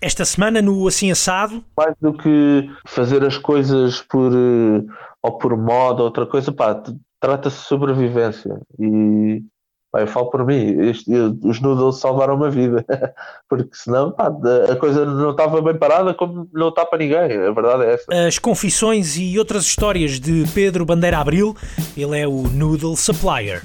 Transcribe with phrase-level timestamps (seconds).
[0.00, 1.62] esta semana no Assim Assado.
[1.76, 4.82] Mais do que fazer as coisas por eh,
[5.22, 6.80] ou por moda, outra coisa, pá,
[7.20, 8.60] trata-se de sobrevivência.
[8.78, 9.42] E
[9.90, 11.10] pá, eu falo por mim, este,
[11.42, 12.84] os noodles salvaram uma vida,
[13.48, 14.30] porque senão pá,
[14.70, 18.26] a coisa não estava bem parada como não está para ninguém, a verdade é essa.
[18.26, 21.56] As confissões e outras histórias de Pedro Bandeira Abril,
[21.96, 23.62] ele é o Noodle Supplier.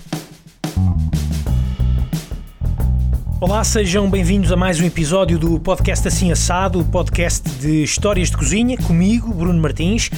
[3.44, 8.32] Olá, sejam bem-vindos a mais um episódio do podcast Assim Assado, o podcast de histórias
[8.32, 10.10] de cozinha, comigo, Bruno Martins.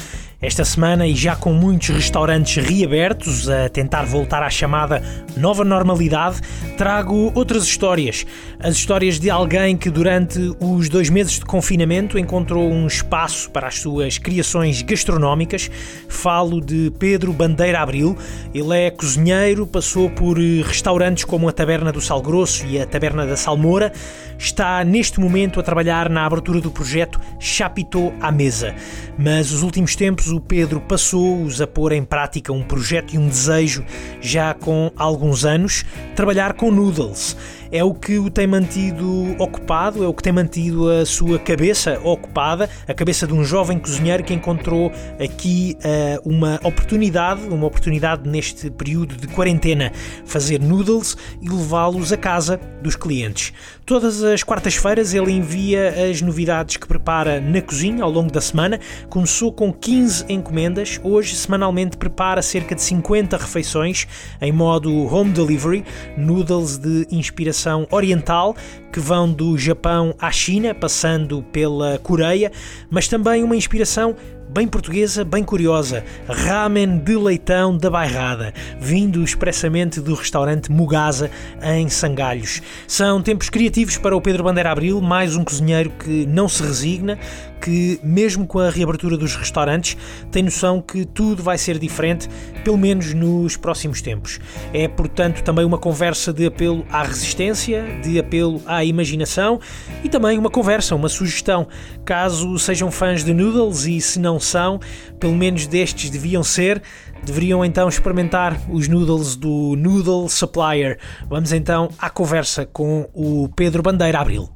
[0.45, 5.01] Esta semana, e já com muitos restaurantes reabertos a tentar voltar à chamada
[5.35, 6.39] nova normalidade,
[6.77, 8.27] trago outras histórias.
[8.59, 13.69] As histórias de alguém que, durante os dois meses de confinamento, encontrou um espaço para
[13.69, 15.71] as suas criações gastronómicas.
[16.07, 18.15] Falo de Pedro Bandeira Abril.
[18.53, 23.25] Ele é cozinheiro, passou por restaurantes como a Taberna do Sal Grosso e a Taberna
[23.25, 23.91] da Salmoura.
[24.37, 28.75] Está neste momento a trabalhar na abertura do projeto Chapitão à Mesa.
[29.17, 33.27] Mas os últimos tempos o Pedro passou-os a pôr em prática um projeto e um
[33.27, 33.85] desejo
[34.21, 37.37] já com alguns anos, trabalhar com noodles
[37.71, 41.99] é o que o tem mantido ocupado, é o que tem mantido a sua cabeça
[42.03, 48.29] ocupada, a cabeça de um jovem cozinheiro que encontrou aqui uh, uma oportunidade, uma oportunidade
[48.29, 49.91] neste período de quarentena,
[50.25, 53.53] fazer noodles e levá-los a casa dos clientes.
[53.85, 58.79] Todas as quartas-feiras ele envia as novidades que prepara na cozinha ao longo da semana.
[59.09, 64.07] Começou com 15 encomendas, hoje semanalmente prepara cerca de 50 refeições
[64.41, 65.83] em modo home delivery,
[66.17, 67.54] noodles de inspiração
[67.91, 68.55] oriental
[68.91, 72.51] que vão do Japão à China, passando pela Coreia,
[72.89, 74.15] mas também uma inspiração
[74.55, 81.29] bem portuguesa, bem curiosa, ramen de leitão da bairrada, vindo expressamente do restaurante Mugasa
[81.61, 82.61] em Sangalhos.
[82.87, 87.19] São tempos criativos para o Pedro Bandeira Abril, mais um cozinheiro que não se resigna,
[87.61, 89.97] que mesmo com a reabertura dos restaurantes,
[90.31, 92.29] tem noção que tudo vai ser diferente,
[92.63, 94.39] pelo menos nos próximos tempos.
[94.71, 99.59] É, portanto, também uma conversa de apelo à resistência, de apelo à imaginação
[100.03, 101.67] e também uma conversa, uma sugestão.
[102.05, 104.79] Caso sejam fãs de noodles e se não são,
[105.19, 106.81] pelo menos destes deviam ser,
[107.23, 110.99] deveriam então experimentar os noodles do Noodle Supplier.
[111.27, 114.49] Vamos então à conversa com o Pedro Bandeira Abril.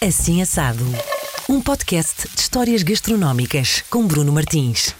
[0.00, 0.84] Assim Assado,
[1.48, 4.94] um podcast de histórias gastronómicas com Bruno Martins.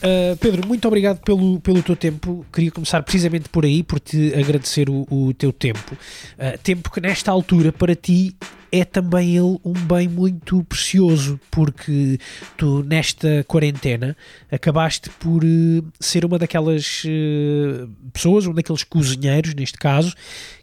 [0.00, 2.44] Uh, Pedro, muito obrigado pelo, pelo teu tempo.
[2.52, 5.94] Queria começar precisamente por aí, por te agradecer o, o teu tempo.
[5.94, 8.34] Uh, tempo que nesta altura para ti
[8.72, 12.18] é também ele um bem muito precioso, porque
[12.56, 14.16] tu, nesta quarentena,
[14.50, 20.14] acabaste por uh, ser uma daquelas uh, pessoas, um daqueles cozinheiros, neste caso,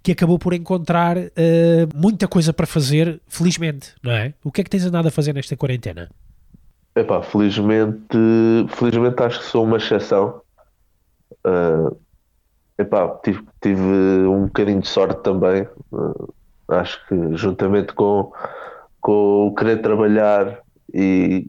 [0.02, 1.30] que acabou por encontrar uh,
[1.94, 4.34] muita coisa para fazer, felizmente, não é?
[4.44, 6.10] O que é que tens andado a fazer nesta quarentena?
[6.98, 8.18] Epá, felizmente,
[8.70, 10.42] felizmente acho que sou uma exceção.
[11.46, 11.96] Uh,
[12.76, 13.84] epá, tive, tive
[14.28, 15.68] um bocadinho de sorte também.
[15.92, 16.34] Uh,
[16.68, 18.32] acho que juntamente com,
[19.00, 21.48] com o querer trabalhar e,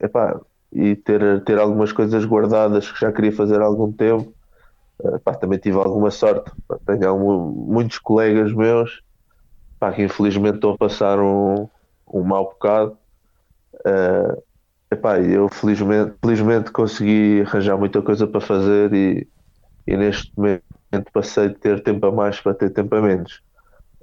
[0.00, 0.40] epá,
[0.72, 4.34] e ter, ter algumas coisas guardadas que já queria fazer há algum tempo,
[5.04, 6.50] uh, epá, também tive alguma sorte.
[6.84, 7.38] Tenho algum,
[7.72, 9.02] muitos colegas meus
[9.76, 11.68] epá, que infelizmente estão a passar um,
[12.12, 12.98] um mau bocado.
[13.86, 14.47] Uh,
[14.90, 19.28] Epá, eu felizmente, felizmente consegui arranjar muita coisa para fazer e,
[19.86, 23.42] e neste momento passei de ter tempo a mais para ter tempo a menos.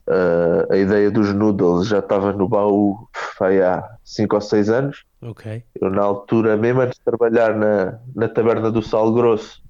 [0.07, 3.07] Uh, a ideia dos noodles já estava no baú
[3.38, 5.03] foi há 5 ou 6 anos.
[5.19, 5.63] Okay.
[5.81, 9.63] Eu, na altura, mesmo antes de trabalhar na, na Taberna do Sal Grosso,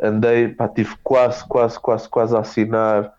[0.00, 3.14] andei, pá, tive quase, quase, quase, quase a assinar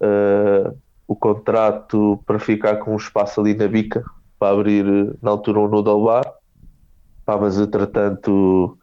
[0.00, 0.74] uh,
[1.06, 4.02] o contrato para ficar com um espaço ali na bica
[4.38, 4.84] para abrir,
[5.20, 6.32] na altura, um noodle bar.
[7.24, 8.78] Pá, mas entretanto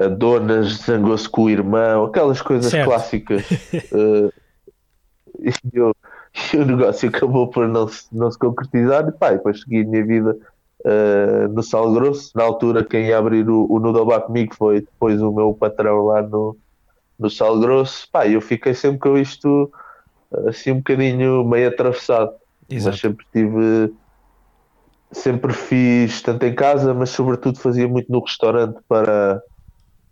[0.00, 2.88] a dona zangou-se com o irmão, aquelas coisas certo.
[2.88, 3.50] clássicas.
[3.50, 4.32] uh,
[5.40, 5.94] e, eu,
[6.52, 9.84] e, o negócio acabou por não se, não se concretizar e pá, depois segui a
[9.84, 10.36] minha vida
[10.80, 12.32] uh, no Sal Grosso.
[12.34, 16.06] Na altura quem ia abrir o, o Noodle Bar comigo foi depois o meu patrão
[16.06, 16.56] lá no,
[17.18, 18.08] no Sal Grosso.
[18.10, 19.70] Pá, eu fiquei sempre com isto
[20.46, 22.32] assim um bocadinho meio atravessado.
[22.70, 22.90] Exato.
[22.92, 23.92] Mas sempre tive
[25.12, 29.42] sempre fiz tanto em casa, mas sobretudo fazia muito no restaurante para,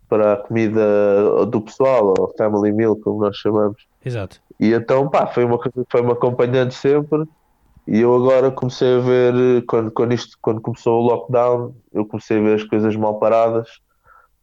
[0.07, 3.85] para a comida do pessoal, ou family meal, como nós chamamos.
[4.03, 4.41] Exato.
[4.59, 7.23] E então, pá, foi uma coisa que foi-me acompanhando sempre.
[7.87, 12.37] E eu agora comecei a ver, quando, quando, isto, quando começou o lockdown, eu comecei
[12.37, 13.67] a ver as coisas mal paradas,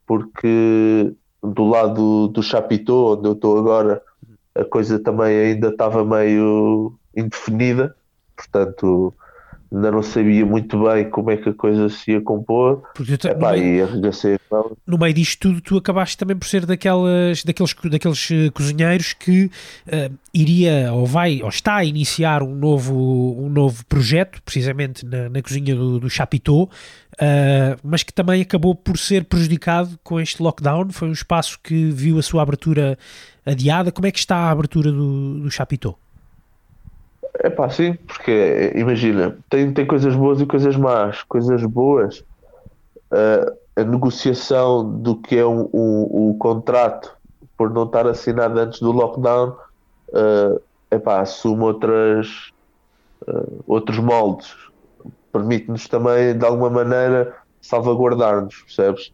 [0.07, 4.03] porque do lado do Chapitão, onde eu estou agora,
[4.55, 7.95] a coisa também ainda estava meio indefinida
[8.37, 9.15] portanto
[9.77, 13.53] ainda não sabia muito bem como é que a coisa se ia compor Porque Epá,
[13.53, 13.91] no, meio, e
[14.87, 19.51] no meio disto tudo, tu acabaste também por ser daquelas, daqueles, daqueles eh, cozinheiros que
[19.87, 25.29] eh, iria ou vai ou está a iniciar um novo, um novo projeto, precisamente na,
[25.29, 26.71] na cozinha do, do Chapiteau,
[27.21, 30.91] eh, mas que também acabou por ser prejudicado com este lockdown.
[30.91, 32.99] Foi um espaço que viu a sua abertura
[33.45, 33.93] adiada.
[33.93, 35.99] Como é que está a abertura do, do Chapiteau?
[37.41, 41.23] É pá, sim, porque imagina, tem, tem coisas boas e coisas más.
[41.25, 42.25] Coisas boas,
[43.13, 47.15] eh, a negociação do que é o, o, o contrato
[47.57, 49.57] por não estar assinado antes do lockdown,
[50.91, 52.53] é pá, assume outras,
[53.27, 54.55] eh, outros moldes.
[55.33, 59.13] Permite-nos também, de alguma maneira, salvaguardar-nos, percebes?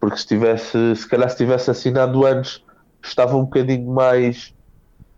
[0.00, 2.62] Porque se tivesse, se calhar se tivesse assinado antes,
[3.02, 4.53] estava um bocadinho mais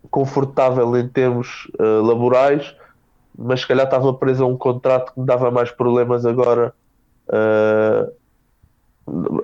[0.09, 2.73] confortável em termos uh, laborais,
[3.37, 6.73] mas se calhar estava preso a um contrato que me dava mais problemas agora.
[7.29, 8.11] Uh,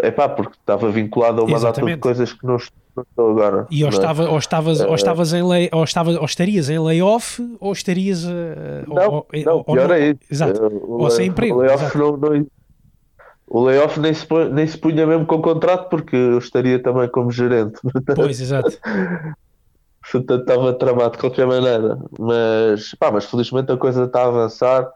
[0.04, 1.82] epá, porque estava vinculado a uma Exatamente.
[1.86, 3.68] data de coisas que não estou, não agora.
[3.72, 4.00] E ou, não é?
[4.02, 7.72] estava, ou, estavas, ou, Eh, estavas em lay, ou, estava, ou estarias em layoff ou
[7.72, 8.24] estarias.
[8.26, 8.30] uh,
[8.88, 10.20] Não, ou, não, ou- pior ou- é isso.
[10.30, 10.64] Exato.
[10.64, 12.46] Eh, o Ou sem emprego, O layoff, não, não-
[13.48, 17.32] o layoff nem, se, nem se punha mesmo com contrato porque eu estaria também como
[17.32, 17.80] gerente.
[18.16, 18.78] Pois, exato.
[20.12, 21.98] Portanto, estava tramado de qualquer maneira.
[22.20, 24.90] Mas, pá, mas felizmente a coisa está a avançar.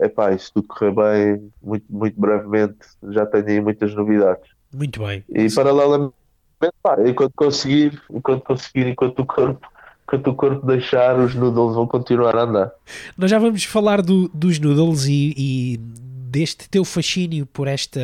[0.00, 2.76] É epá, se tudo correr bem, muito, muito brevemente
[3.10, 4.48] já tenho aí muitas novidades.
[4.72, 5.22] Muito bem.
[5.28, 6.12] E paralelamente,
[6.82, 9.66] pá, enquanto conseguir, enquanto conseguir, enquanto o corpo,
[10.04, 12.72] enquanto o corpo deixar, os noodles vão continuar a andar.
[13.16, 15.80] Nós já vamos falar do- dos noodles e, e
[16.28, 18.00] deste teu fascínio por esta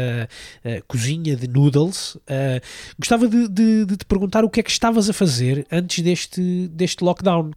[0.64, 2.16] eh, cozinha de noodles.
[2.26, 2.60] Eh,
[2.98, 6.68] gostava de, de- de te perguntar o que é que estavas a fazer antes deste,
[6.68, 7.50] deste lockdown.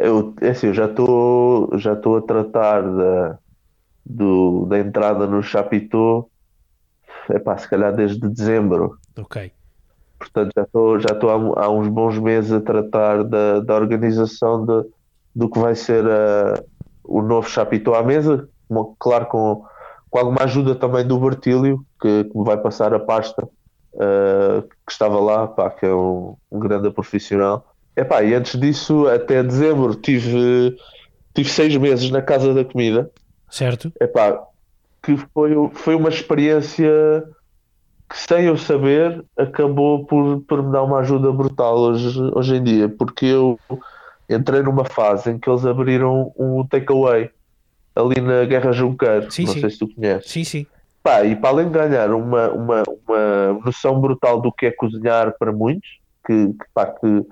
[0.00, 3.38] Eu, é assim, eu já estou já a tratar da,
[4.06, 6.26] do, da entrada no Chapitão,
[7.30, 8.96] epá, se calhar desde dezembro.
[9.18, 9.50] Ok.
[10.18, 14.88] Portanto, já estou já há, há uns bons meses a tratar da, da organização de,
[15.34, 16.62] do que vai ser a-
[17.04, 18.48] o novo Chapitão à mesa,
[19.00, 19.64] claro, com,
[20.12, 23.48] com alguma ajuda também do Bertílio, que, que me vai passar a pasta
[23.98, 27.74] eh, que estava lá, pá, que é um, um grande profissional.
[27.96, 30.76] Epá, e antes disso, até dezembro, tive,
[31.32, 33.10] tive seis meses na Casa da Comida.
[33.48, 33.90] Certo?
[33.98, 34.38] Epá,
[35.02, 37.24] que foi, foi uma experiência
[38.06, 42.62] que, sem eu saber, acabou por, por me dar uma ajuda brutal hoje, hoje em
[42.62, 43.58] dia, porque eu
[44.28, 47.30] entrei numa fase em que eles abriram um takeaway
[47.94, 49.60] ali na Guerra Junqueiro, Sim, não sim.
[49.60, 50.30] sei se tu conheces.
[50.30, 50.66] Sim, sim.
[51.02, 55.34] Pá, e para além de ganhar uma, uma, uma noção brutal do que é cozinhar
[55.36, 55.88] para muitos,
[56.24, 57.26] que, que, pá, que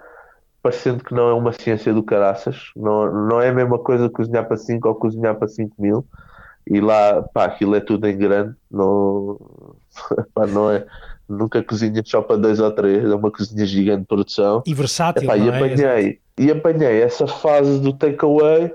[0.62, 4.46] parecendo que não é uma ciência do caraças, não, não é a mesma coisa cozinhar
[4.46, 6.04] para 5 ou cozinhar para 5 mil,
[6.66, 9.38] e lá, pá, aquilo é tudo em grande, não,
[10.34, 10.84] pá, não é,
[11.28, 14.62] nunca cozinha só para 2 ou 3, é uma cozinha gigante de produção.
[14.66, 15.56] E versátil, Epá, não e é?
[15.56, 18.74] apanhei, e apanhei essa fase do takeaway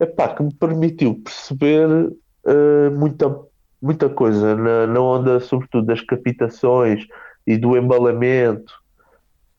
[0.00, 2.12] epá, que me permitiu perceber
[2.46, 3.26] eh, muita,
[3.82, 7.06] muita coisa na, na onda, sobretudo das captações
[7.46, 8.72] e do embalamento,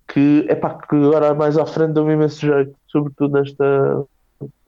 [0.08, 4.06] que, epá, que agora mais à frente deu-me imenso jeito, sobretudo nesta,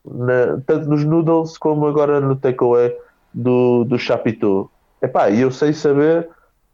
[0.06, 2.94] na- tanto nos noodles como agora no takeaway
[3.34, 4.70] do, do Chapitão.
[5.01, 6.30] Epá, e eu sei saber,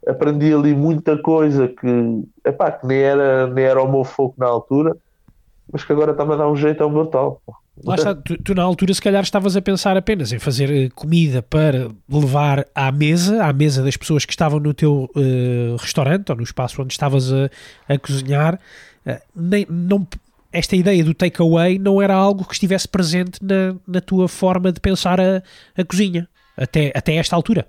[0.06, 1.86] aprendi ali muita coisa que,
[2.46, 4.96] epá, que nem era, nem era o meu foco na altura,
[5.72, 7.42] mas que agora está-me a dar um jeito ao brutal.
[7.78, 11.40] Está, tu, tu na altura se calhar estavas a pensar apenas em fazer eh, comida
[11.40, 16.36] para levar à mesa, à mesa das pessoas que estavam no teu eh, restaurante ou
[16.36, 17.48] no espaço onde estavas a,
[17.88, 18.60] a cozinhar.
[19.06, 20.06] Eh, nem, não,
[20.52, 24.80] esta ideia do takeaway não era algo que estivesse presente na, na tua forma de
[24.80, 25.42] pensar a,
[25.76, 27.66] a cozinha, até, até esta altura.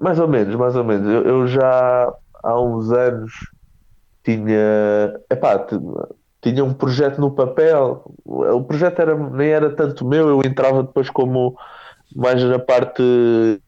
[0.00, 1.06] Mais ou menos, mais ou menos.
[1.06, 3.32] Eu, eu já há uns anos
[4.24, 5.66] tinha, epá,
[6.40, 8.04] tinha um projeto no papel.
[8.24, 11.56] O projeto era, nem era tanto meu, eu entrava depois como
[12.14, 13.02] mais na parte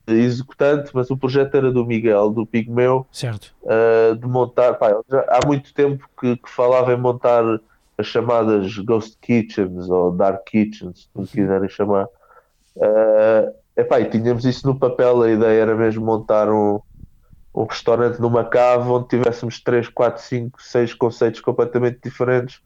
[0.06, 3.52] executante, mas o projeto era do Miguel, do Pigmeu, Certo?
[3.62, 4.74] uh, de montar.
[4.74, 7.42] pá, já- há muito tempo que, que falava em montar
[7.98, 12.06] as chamadas Ghost Kitchens ou Dark Kitchens, como quiserem chamar.
[12.76, 16.80] Uh, epá, e tínhamos isso no papel, a ideia era mesmo montar um,
[17.54, 22.60] um restaurante numa cave onde tivéssemos 3, 4, 5, 6 conceitos completamente diferentes,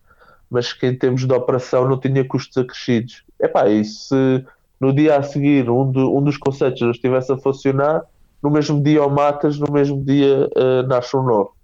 [0.50, 3.24] mas que em termos de operação não tinha custos acrescidos.
[3.40, 4.44] Epá, e se
[4.80, 8.02] no dia a seguir um, um dos conceitos não estivesse a funcionar,
[8.42, 11.54] no mesmo dia o matas, no mesmo dia eh, nasce um novo.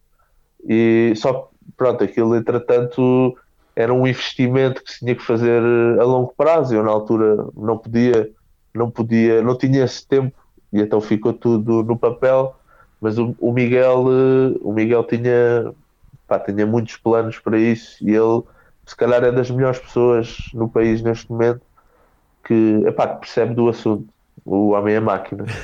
[0.66, 3.36] E só pronto, aquilo entretanto
[3.76, 5.62] era um investimento que se tinha que fazer
[6.00, 6.74] a longo prazo.
[6.74, 8.30] Eu na altura não podia,
[8.74, 10.36] não podia, não tinha esse tempo
[10.72, 12.56] e então ficou tudo no papel.
[13.00, 15.73] Mas o, o Miguel, eh, o Miguel tinha,
[16.28, 18.42] pá, tinha muitos planos para isso e ele,
[18.87, 21.62] se calhar, é das melhores pessoas no país neste momento
[22.45, 24.09] que, epá, que percebe do assunto.
[24.45, 25.45] O homem é máquina.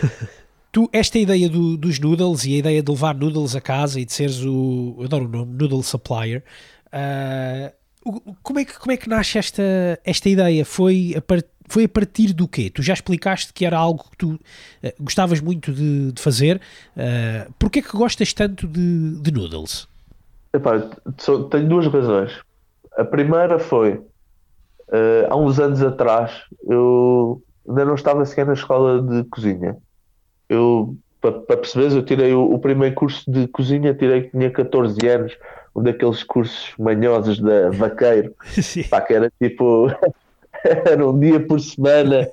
[0.76, 4.04] Tu, esta ideia do, dos noodles e a ideia de levar noodles a casa e
[4.04, 4.94] de seres o.
[4.98, 6.44] Eu adoro o nome, noodle supplier.
[6.88, 7.72] Uh,
[8.42, 9.62] como, é que, como é que nasce esta,
[10.04, 10.66] esta ideia?
[10.66, 12.70] Foi a, part, foi a partir do quê?
[12.70, 14.38] Tu já explicaste que era algo que tu uh,
[15.00, 16.60] gostavas muito de, de fazer.
[16.96, 19.88] Uh, Porquê é que gostas tanto de, de noodles?
[20.52, 20.80] Epá,
[21.50, 22.32] tenho duas razões.
[22.96, 26.32] A primeira foi uh, há uns anos atrás
[26.68, 29.76] eu ainda não estava sequer na escola de cozinha
[30.48, 35.06] eu, para, perceberes, eu tirei o, o, primeiro curso de cozinha, tirei que tinha 14
[35.08, 35.36] anos,
[35.74, 38.34] um daqueles cursos manhosos da Vaqueiro,
[38.88, 39.88] pá, que era tipo,
[40.84, 42.28] era um dia por semana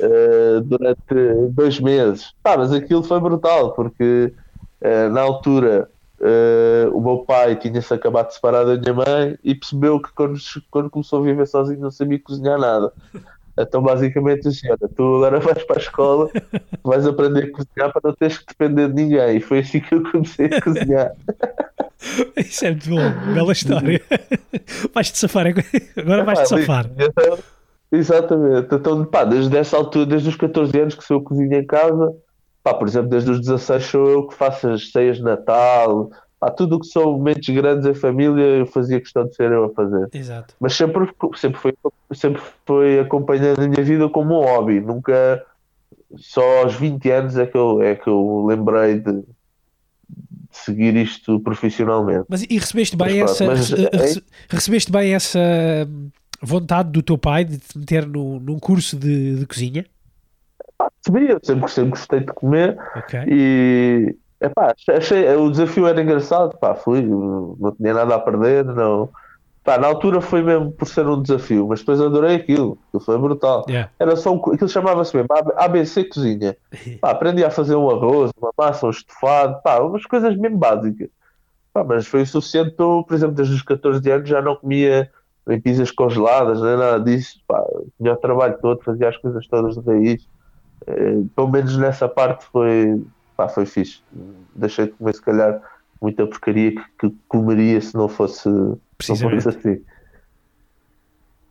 [0.00, 1.14] uh, durante
[1.50, 2.32] dois meses.
[2.42, 4.32] Pá, mas aquilo foi brutal, porque
[4.80, 5.88] uh, na altura
[6.20, 10.38] uh, o meu pai tinha-se acabado de separar da minha mãe e percebeu que quando,
[10.70, 12.92] quando começou a viver sozinho não sabia cozinhar nada.
[13.56, 16.28] Então, basicamente, assim, olha, tu agora vais para a escola,
[16.82, 19.36] vais aprender a cozinhar para não teres que depender de ninguém.
[19.36, 21.12] E foi assim que eu comecei a cozinhar.
[22.36, 24.02] Isso é muito bom, bela história.
[24.92, 26.90] Vais-te safar, agora vais-te safar.
[26.98, 27.38] Então,
[27.94, 28.74] exatamente.
[28.74, 32.14] Então, pá, desde essa altura, desde os 14 anos que sou eu cozinho em casa,
[32.62, 36.10] pá, por exemplo, desde os 16 sou eu que faço as ceias de Natal,
[36.44, 39.64] Há tudo o que são momentos grandes em família, eu fazia questão de ser eu
[39.64, 40.08] a fazer.
[40.12, 40.54] Exato.
[40.60, 41.74] Mas sempre, sempre, foi,
[42.12, 44.78] sempre foi acompanhando a minha vida como um hobby.
[44.78, 45.42] Nunca,
[46.16, 49.24] só aos 20 anos é que eu, é que eu lembrei de, de
[50.50, 52.26] seguir isto profissionalmente.
[52.28, 54.22] Mas e recebeste bem, mas, essa, mas, é...
[54.50, 55.40] recebeste bem essa
[56.42, 59.86] vontade do teu pai de te meter no, num curso de, de cozinha?
[60.78, 63.24] Ah, eu sempre, sempre gostei de comer okay.
[63.28, 69.08] e Epá, achei, o desafio era engraçado, pá, fui, não tinha nada a perder, não.
[69.62, 73.16] Pá, na altura foi mesmo por ser um desafio, mas depois adorei aquilo, aquilo foi
[73.16, 73.64] brutal.
[73.66, 73.90] Yeah.
[73.98, 76.54] Era só um, aquilo chamava-se mesmo ABC Cozinha.
[77.00, 81.08] Pá, aprendi a fazer um arroz, uma massa, um estofado, pá, umas coisas mesmo básicas.
[81.72, 84.56] Pá, mas foi o suficiente para eu, por exemplo, desde os 14 anos já não
[84.56, 85.10] comia
[85.46, 87.40] nem pizzas congeladas, nem nada disso.
[87.46, 87.62] Pá,
[87.98, 90.26] tinha o trabalho todo, fazia as coisas todas de raiz.
[90.86, 93.02] Eh, pelo menos nessa parte foi,
[93.36, 94.02] pá, foi fixe.
[94.54, 95.60] Deixei de comer, se calhar,
[96.00, 99.82] muita porcaria que, que comeria se não fosse, não fosse assim.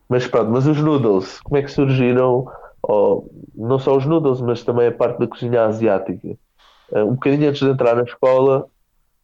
[0.09, 2.47] Mas pronto, mas os noodles, como é que surgiram?
[2.87, 6.27] Oh, não só os noodles, mas também a parte da cozinha asiática.
[6.91, 8.67] Uh, um bocadinho antes de entrar na escola,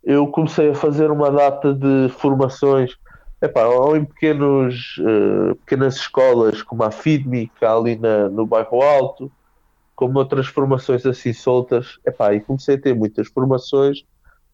[0.04, 2.96] eu comecei a fazer uma data de formações,
[3.42, 8.46] epá, ou em pequenos, uh, pequenas escolas, como a FIDMI, que há ali na, no
[8.46, 9.32] bairro Alto,
[9.96, 12.00] como outras formações assim soltas.
[12.06, 14.04] Epá, e comecei a ter muitas formações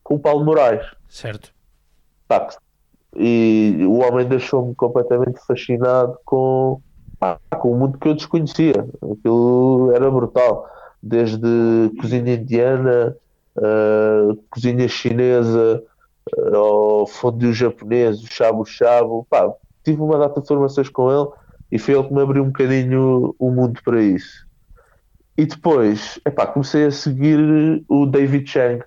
[0.03, 0.85] com o Paulo Moraes.
[1.07, 1.53] Certo.
[2.27, 2.47] Pá,
[3.15, 6.81] e o homem deixou-me completamente fascinado com,
[7.17, 8.85] pá, com o mundo que eu desconhecia.
[9.01, 10.69] Aquilo era brutal.
[11.01, 13.15] Desde cozinha indiana,
[13.57, 15.81] uh, cozinha chinesa,
[16.53, 19.27] ao fondue japonês, o shabu-shabu.
[19.83, 21.29] tive uma data de formações com ele
[21.71, 24.45] e foi ele que me abriu um bocadinho o mundo para isso.
[25.37, 28.83] E depois, epá, comecei a seguir o David Chang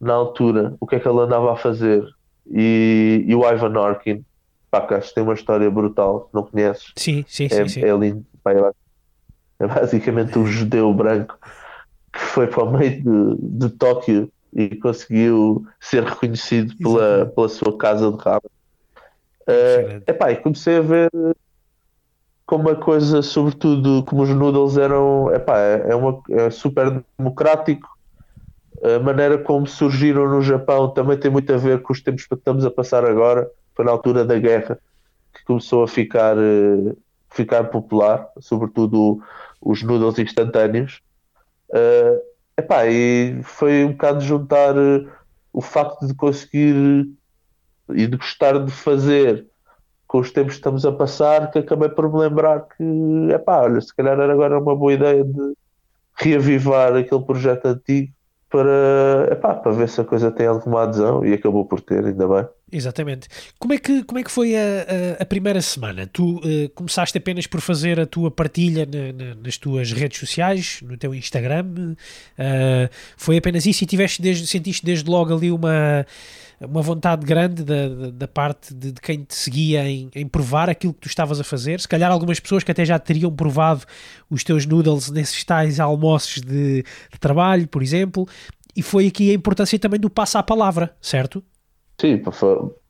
[0.00, 2.04] na altura, o que é que ele andava a fazer.
[2.50, 4.24] E, e o Ivan Orkin,
[4.70, 6.92] pá, que acho que tem uma história brutal, não conheces?
[6.96, 7.68] Sim, sim, é, sim.
[7.68, 7.84] sim.
[7.84, 8.26] É lindo.
[8.42, 11.38] Pá, é basicamente um judeu branco
[12.12, 17.76] que foi para o meio de, de Tóquio e conseguiu ser reconhecido pela, pela sua
[17.76, 18.50] casa de ramen.
[19.42, 21.10] Uh, epá, e comecei a ver
[22.46, 27.88] como a coisa, sobretudo como os noodles eram, epá, é, uma, é super democrático.
[28.82, 32.34] A maneira como surgiram no Japão também tem muito a ver com os tempos que
[32.34, 33.48] estamos a passar agora.
[33.74, 34.78] Foi na altura da guerra
[35.32, 36.96] que começou a ficar, uh,
[37.30, 39.22] ficar popular, sobretudo
[39.60, 41.00] os noodles instantâneos.
[41.68, 42.29] Uh,
[42.60, 45.08] epá, e foi um bocado juntar uh,
[45.52, 47.08] o facto de conseguir
[47.90, 49.46] e de gostar de fazer
[50.06, 53.62] com os tempos que estamos a passar, que acabei por me lembrar que, é pá,
[53.62, 55.54] olha, se calhar era agora uma boa ideia de
[56.16, 58.12] reavivar aquele projeto antigo
[58.48, 62.26] para, epá, para ver se a coisa tem alguma adesão e acabou por ter, ainda
[62.26, 62.48] bem.
[62.72, 63.28] Exatamente.
[63.58, 64.60] Como é que, como é que foi a,
[65.18, 66.06] a, a primeira semana?
[66.06, 70.80] Tu uh, começaste apenas por fazer a tua partilha na, na, nas tuas redes sociais,
[70.82, 71.94] no teu Instagram?
[72.38, 76.06] Uh, foi apenas isso e tiveste desde, sentiste desde logo ali uma,
[76.60, 80.94] uma vontade grande da, da, parte de, de, quem te seguia em, em, provar aquilo
[80.94, 81.80] que tu estavas a fazer?
[81.80, 83.84] Se calhar algumas pessoas que até já teriam provado
[84.28, 88.28] os teus noodles nesses tais almoços de, de trabalho, por exemplo.
[88.76, 91.42] E foi aqui a importância também do passo à palavra, certo?
[92.00, 92.22] Sim,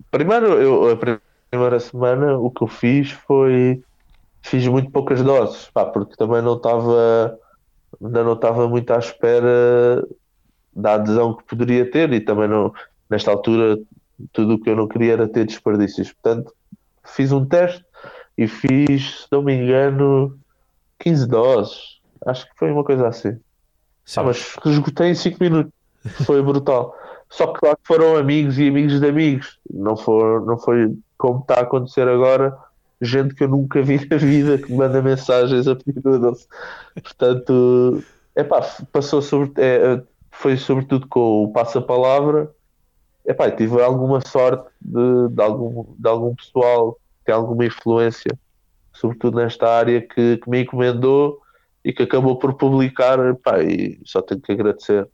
[0.09, 0.97] primeiro eu, a
[1.50, 3.83] primeira semana o que eu fiz foi
[4.40, 7.37] fiz muito poucas doses, pá, porque também não estava
[8.00, 10.07] ainda não estava muito à espera
[10.73, 12.73] da adesão que poderia ter e também não
[13.11, 13.76] nesta altura
[14.33, 16.12] tudo o que eu não queria era ter desperdícios.
[16.12, 16.55] Portanto,
[17.05, 17.85] fiz um teste
[18.38, 20.38] e fiz, se não me engano,
[21.00, 21.99] 15 doses.
[22.25, 23.37] Acho que foi uma coisa assim.
[24.17, 25.73] Ah, mas esgotei em 5 minutos.
[26.25, 26.95] Foi brutal.
[27.31, 29.59] Só que claro que foram amigos e amigos de amigos.
[29.73, 32.57] Não, for, não foi como está a acontecer agora,
[33.01, 36.49] gente que eu nunca vi na vida que manda mensagens a pedir noodles.
[36.95, 38.03] Portanto,
[38.35, 38.61] epá,
[38.93, 42.51] passou sobre, é, foi sobretudo com o passa-palavra.
[43.25, 48.37] Epá, tive alguma sorte de, de, algum, de algum pessoal que tem alguma influência,
[48.93, 51.41] sobretudo nesta área, que, que me encomendou
[51.85, 53.21] e que acabou por publicar.
[53.21, 55.07] Epá, e só tenho que agradecer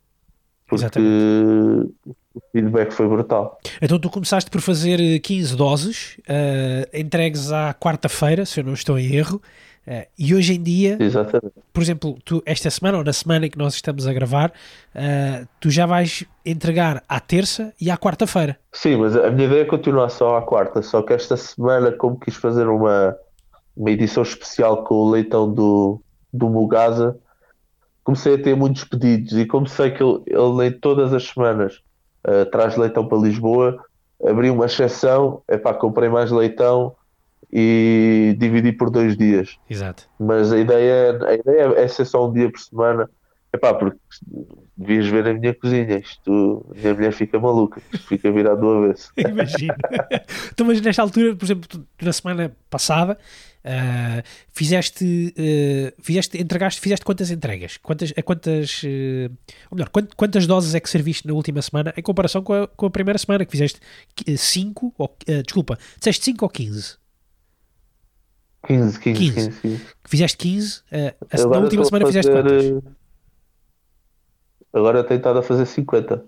[0.67, 1.93] porque Exatamente.
[2.35, 3.57] o feedback foi brutal.
[3.81, 8.99] Então tu começaste por fazer 15 doses, uh, entregues à quarta-feira, se eu não estou
[8.99, 9.41] em erro,
[9.87, 11.53] uh, e hoje em dia, Exatamente.
[11.71, 14.51] por exemplo, tu, esta semana ou na semana em que nós estamos a gravar,
[14.93, 18.57] uh, tu já vais entregar à terça e à quarta-feira.
[18.73, 22.19] Sim, mas a minha ideia é continuar só à quarta, só que esta semana, como
[22.19, 23.15] quis fazer uma,
[23.75, 26.01] uma edição especial com o leitão do,
[26.33, 27.17] do Mugasa,
[28.07, 31.81] comecei a ter muitos pedidos e como sei que ele, ele nem todas as semanas
[32.25, 33.83] uh, traz leitão para Lisboa,
[34.25, 36.95] abri uma exceção, epá, comprei mais leitão
[37.51, 39.57] e dividi por dois dias.
[39.69, 40.07] Exato.
[40.17, 43.09] Mas a ideia, a ideia é ser só um dia por semana,
[43.53, 43.99] epá, porque
[44.77, 49.11] devias ver a minha cozinha, isto, a minha mulher fica maluca, fica virado do avesso.
[49.19, 49.75] Imagino.
[50.53, 53.17] então, mas nesta altura, por exemplo, na semana passada,
[53.67, 57.75] Uh, fizeste, uh, fizeste, entregaste, fizeste quantas entregas?
[57.75, 59.29] Quantas, a quantas, uh,
[59.69, 62.65] ou melhor, quantas, quantas doses é que serviste na última semana em comparação com a,
[62.65, 63.81] com a primeira semana que fizeste
[64.37, 66.95] 5 ou, desculpa, disseste 5 ou 15?
[68.67, 69.33] 15, 15, 15.
[69.33, 69.85] 15, 15.
[70.05, 72.83] Fizeste 15, uh, na última semana fazer, fizeste quantas?
[74.71, 76.23] Agora tenho estado a fazer 50.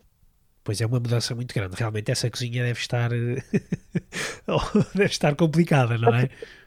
[0.61, 1.77] Pois é uma mudança muito grande.
[1.77, 3.09] Realmente essa cozinha deve estar
[4.93, 6.29] deve estar complicada, não é?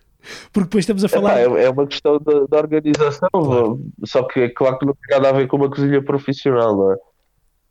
[0.53, 1.39] Porque depois estamos a falar.
[1.39, 3.81] É, é uma questão da organização, claro.
[4.05, 6.93] só que é claro que não tem nada a ver com uma cozinha profissional, não
[6.93, 6.97] é?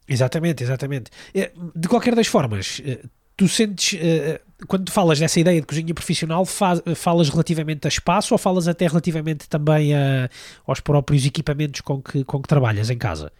[0.08, 1.12] Exatamente, exatamente.
[1.34, 3.00] É, de qualquer das formas, eh,
[3.38, 8.34] tu sentes, eh, quando tu falas dessa ideia de cozinha profissional, falas relativamente a espaço
[8.34, 10.30] ou falas até relativamente também a,
[10.68, 13.32] aos próprios equipamentos com que, com que trabalhas em casa?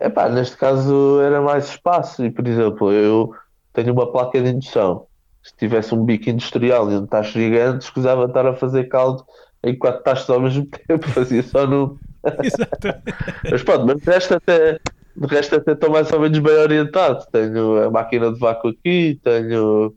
[0.00, 3.34] Epá, neste caso era mais espaço e, por exemplo, eu
[3.72, 5.06] tenho uma placa de indução
[5.42, 9.24] se tivesse um bico industrial e um tacho gigante, escusava estar a fazer caldo
[9.64, 11.98] em quatro tachos ao mesmo tempo, fazia só no.
[12.42, 13.02] Exato.
[13.50, 14.78] mas pronto, mas de resto até,
[15.16, 17.24] de resto até estou mais ou menos bem orientado.
[17.32, 19.94] Tenho a máquina de vácuo aqui, tenho,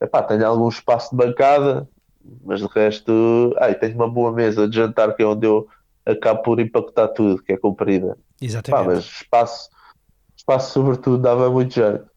[0.00, 1.88] epá, tenho algum espaço de bancada,
[2.44, 5.66] mas de resto, ah, tenho uma boa mesa de jantar que é onde eu
[6.06, 8.16] acabo por empacotar tudo, que é comprida.
[8.40, 8.86] Exatamente.
[8.86, 9.68] mas espaço,
[10.36, 12.08] espaço sobretudo dava muito jeito.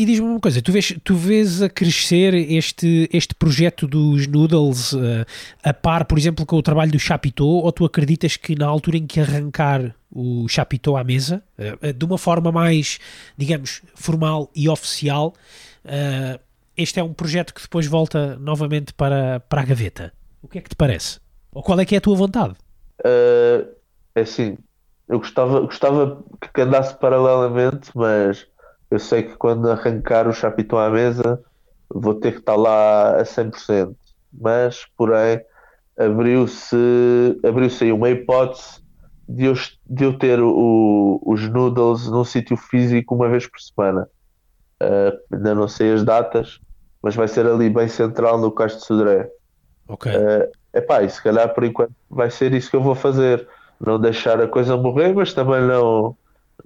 [0.00, 4.94] E diz-me uma coisa, tu vês, tu vês a crescer este, este projeto dos Noodles
[4.94, 5.26] uh,
[5.62, 8.96] a par, por exemplo, com o trabalho do Chapitão, ou tu acreditas que na altura
[8.96, 12.98] em que arrancar o Chapitão à mesa, uh, de uma forma mais,
[13.36, 15.34] digamos, formal e oficial,
[15.84, 16.40] uh,
[16.74, 20.14] este é um projeto que depois volta novamente para, para a gaveta?
[20.40, 21.20] O que é que te parece?
[21.52, 22.54] Ou qual é que é a tua vontade?
[24.14, 24.56] é assim,
[25.10, 28.46] eu gostava, gostava que andasse paralelamente, mas
[28.90, 31.40] eu sei que quando arrancar o Chapitão à mesa
[31.88, 33.94] vou ter que estar lá a 100%.
[34.32, 35.40] Mas, porém,
[35.98, 36.76] abriu-se
[37.44, 38.80] abriu aí uma hipótese
[39.28, 39.54] de eu,
[39.86, 44.08] de eu ter o, os noodles num sítio físico uma vez por semana.
[44.82, 46.58] Uh, ainda não sei as datas,
[47.02, 49.28] mas vai ser ali bem central no Cais de Sodré.
[49.86, 50.10] Ok.
[50.10, 53.46] Uh, epá, e se calhar por enquanto vai ser isso que eu vou fazer.
[53.80, 56.16] Não deixar a coisa morrer, mas também não,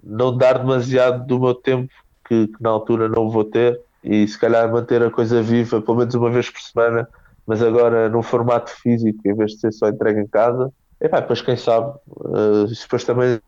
[0.03, 1.93] não dar demasiado do meu tempo
[2.25, 5.99] que, que, na altura não vou ter e se calhar manter a coisa viva pelo
[5.99, 7.09] menos uma vez por semana,
[7.47, 10.73] mas agora num formato físico em vez de ser só entregue em casa.
[11.01, 13.41] E pá, depois quem sabe, uh, depois também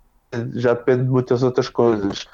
[0.54, 2.26] já depende de muitas outras coisas.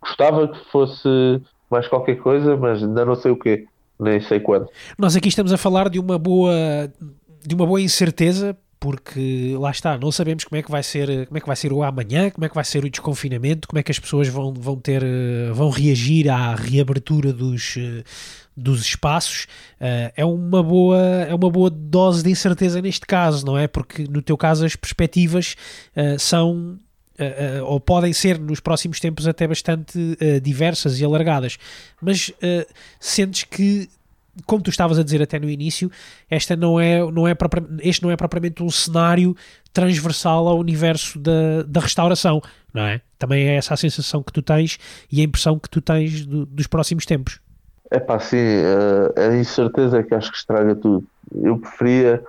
[0.00, 3.66] gostava que fosse mais qualquer coisa, mas ainda não sei o quê,
[3.98, 4.68] nem sei quando.
[4.98, 6.52] Nós aqui estamos a falar de uma boa
[7.44, 11.38] de uma boa incerteza porque lá está, não sabemos como é que vai ser, como
[11.38, 13.82] é que vai ser o amanhã, como é que vai ser o desconfinamento, como é
[13.82, 15.02] que as pessoas vão, vão ter,
[15.52, 17.76] vão reagir à reabertura dos,
[18.56, 19.46] dos espaços.
[20.16, 23.66] É uma boa, é uma boa dose de incerteza neste caso, não é?
[23.66, 25.56] Porque no teu caso as perspectivas
[26.18, 26.78] são
[27.66, 31.58] ou podem ser nos próximos tempos até bastante diversas e alargadas,
[32.00, 32.32] mas
[33.00, 33.88] sentes que
[34.46, 35.90] como tu estavas a dizer até no início,
[36.28, 37.36] esta não é, não é
[37.80, 39.36] este não é propriamente um cenário
[39.72, 42.40] transversal ao universo da, da restauração,
[42.72, 43.00] não é?
[43.18, 44.78] Também é essa a sensação que tu tens
[45.10, 47.40] e a impressão que tu tens do, dos próximos tempos.
[47.90, 48.36] É pá, sim,
[49.16, 51.06] a, a incerteza que acho que estraga tudo.
[51.42, 52.22] Eu preferia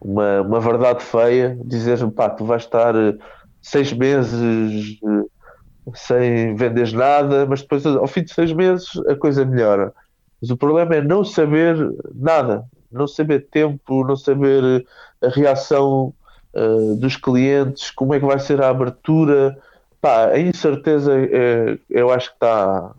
[0.00, 3.14] uma, uma verdade feia, dizer-me, pá, tu vais estar eh,
[3.62, 9.44] seis meses eh, sem venderes nada, mas depois ao fim de seis meses a coisa
[9.44, 9.92] melhora
[10.40, 11.76] mas o problema é não saber
[12.14, 14.84] nada, não saber tempo, não saber
[15.22, 16.14] eh, a reação
[16.54, 19.58] uh, dos clientes, como é que vai ser a abertura.
[20.00, 22.94] Pá, a incerteza é, eu acho que está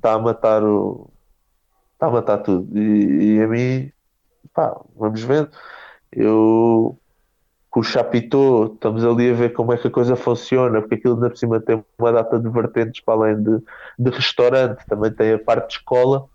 [0.00, 1.10] tá a matar o.
[1.94, 2.78] está a matar tudo.
[2.78, 3.92] E, e a mim,
[4.54, 5.50] pá, vamos vendo.
[6.12, 6.98] Eu
[7.68, 11.14] com o Chapitô estamos ali a ver como é que a coisa funciona, porque aquilo
[11.14, 13.62] ainda por cima tem uma data de vertentes para além de,
[13.98, 16.26] de restaurante, também tem a parte de escola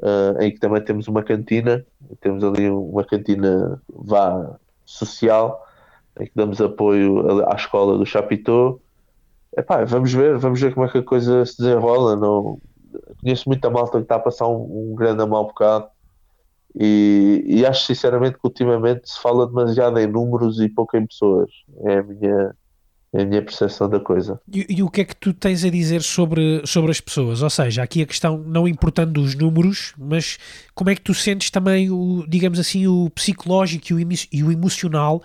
[0.00, 1.84] uh, em que também temos uma cantina,
[2.20, 5.64] temos ali uma cantina vá social,
[6.18, 8.80] em que damos apoio à escola do Chapitô.
[9.56, 12.16] Epá, vamos ver, vamos ver como é que a coisa se desenrola.
[12.16, 12.60] Não,
[13.20, 15.88] conheço muita malta que está a passar um, um grande mal bocado.
[16.78, 21.50] E, e, acho sinceramente que ultimamente se fala demasiado em números e pouco em pessoas.
[21.84, 22.54] É a minha,
[23.14, 24.40] a minha percepção da coisa.
[24.52, 27.42] E, e, o que é que tu tens a dizer sobre, sobre as pessoas?
[27.42, 30.38] Ou seja, aqui a questão não importando os números, mas
[30.74, 34.52] como é que tu sentes também o, digamos assim, o psicológico e o, e o
[34.52, 35.22] emocional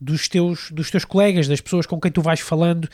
[0.00, 2.88] dos teus, dos teus colegas, das pessoas com quem tu vais falando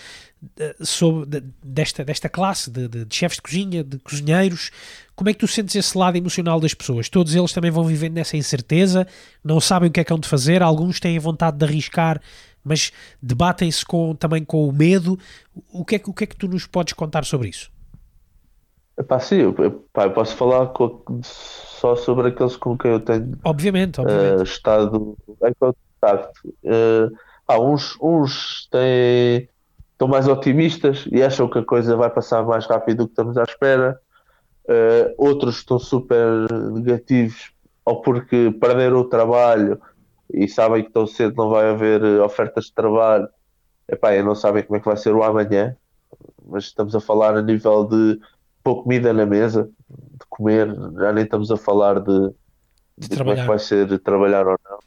[0.59, 4.71] eh, sobre desta, desta classe de, de, de, chefes de cozinha, de cozinheiros,
[5.15, 7.09] como é que tu sentes esse lado emocional das pessoas?
[7.09, 9.07] Todos eles também vão vivendo nessa incerteza,
[9.45, 12.21] não sabem o que é que hão de fazer, alguns têm vontade de arriscar
[12.65, 15.19] mas debatem-se com, também com o medo.
[15.73, 17.71] O que, é, o que é que tu nos podes contar sobre isso?
[18.97, 24.01] Epá, sim, eu, eu posso falar com, só sobre aqueles com quem eu tenho obviamente,
[24.01, 24.41] obviamente.
[24.41, 26.33] Uh, estado em contato.
[26.63, 27.15] Uh,
[27.49, 29.49] ah, uns, uns têm,
[29.93, 33.37] estão mais otimistas e acham que a coisa vai passar mais rápido do que estamos
[33.37, 33.99] à espera.
[34.65, 37.53] Uh, outros estão super negativos
[37.85, 39.79] ou porque perderam o trabalho
[40.35, 43.29] e sabem que tão cedo não vai haver eh, ofertas de trabalho,
[43.89, 45.77] epá, não sabem como é que vai ser o amanhã,
[46.47, 48.19] mas estamos a falar a nível de
[48.63, 52.31] pôr comida na mesa, de comer, já nem estamos a falar de,
[52.99, 54.79] de, de como é que vai ser trabalhar ou não.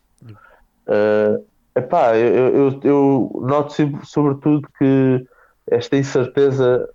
[0.88, 5.26] Uh, epá, eu, eu, eu noto sobretudo que
[5.70, 6.90] esta incerteza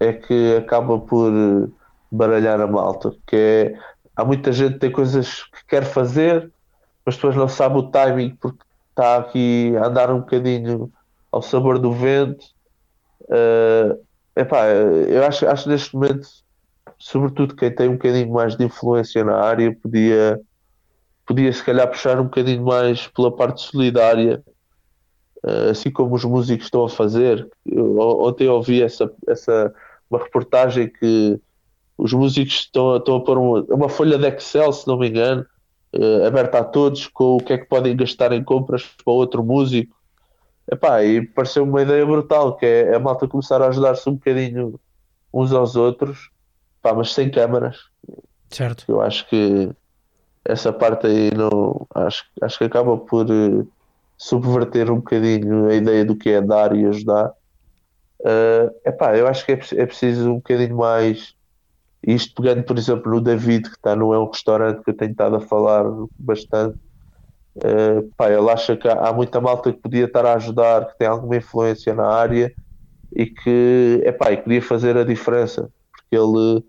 [0.00, 1.68] é que acaba por eh,
[2.10, 3.78] baralhar a malta, que é,
[4.16, 6.50] há muita gente que tem coisas que quer fazer,
[7.08, 10.92] mas depois não sabe o timing porque está aqui a andar um bocadinho
[11.32, 12.44] ao sabor do vento.
[13.22, 13.98] Uh,
[14.36, 16.28] epá, eu acho, acho neste momento,
[16.98, 20.38] sobretudo quem tem um bocadinho mais de influência na área, podia,
[21.24, 24.42] podia se calhar puxar um bocadinho mais pela parte solidária,
[25.46, 27.48] uh, assim como os músicos estão a fazer.
[27.64, 29.72] Eu, ontem ouvi essa, essa
[30.10, 31.40] uma reportagem que
[31.96, 35.46] os músicos estão, estão a pôr uma, uma folha de Excel, se não me engano,
[35.94, 39.42] uh, aberta a todos com o que é que podem gastar em compras para outro
[39.42, 39.96] músico.
[40.70, 44.78] Epá, e pareceu uma ideia brutal, que é a malta começar a ajudar-se um bocadinho
[45.32, 46.30] uns aos outros,
[46.82, 47.76] pá, mas sem câmaras.
[48.50, 48.84] Certo.
[48.88, 49.70] Eu acho que
[50.44, 53.66] essa parte aí não acho, acho que acaba por uh,
[54.16, 57.32] subverter um bocadinho a ideia do que é dar e ajudar.
[58.20, 61.34] Uh, epá, eu acho que é, é preciso um bocadinho mais
[62.06, 65.10] isto pegando, por exemplo, no David, que está no É um Restaurante, que eu tenho
[65.10, 65.84] estado a falar
[66.18, 66.78] bastante,
[67.56, 71.08] uh, pá, ele acha que há, muita malta que podia estar a ajudar, que tem
[71.08, 72.52] alguma influência na área
[73.14, 75.68] e que, epá, e podia fazer a diferença.
[75.92, 76.64] Porque ele,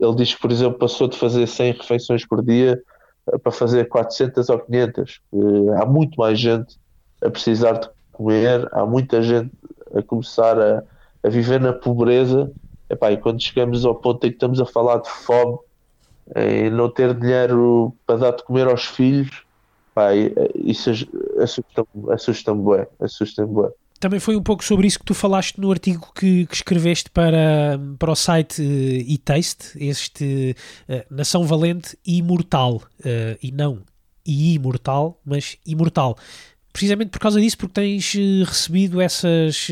[0.00, 2.80] ele diz que, por exemplo, passou de fazer 100 refeições por dia
[3.28, 5.20] uh, para fazer 400 ou 500.
[5.32, 6.76] Uh, há muito mais gente
[7.22, 9.52] a precisar de comer, há muita gente
[9.94, 10.82] a começar a,
[11.22, 12.50] a viver na pobreza
[12.92, 15.58] Epá, e quando chegamos ao ponto em que estamos a falar de fome,
[16.36, 19.30] em não ter dinheiro para dar de comer aos filhos,
[19.90, 20.10] epá,
[20.54, 20.90] isso
[21.40, 23.70] assusta-me assusta bem, assusta bem.
[23.98, 27.80] também foi um pouco sobre isso que tu falaste no artigo que, que escreveste para,
[27.98, 30.54] para o site uh, e-Taste, este
[30.86, 33.80] uh, Nação Valente Imortal, uh, e não
[34.24, 36.16] imortal, mas imortal.
[36.72, 38.14] Precisamente por causa disso, porque tens
[38.46, 39.68] recebido essas,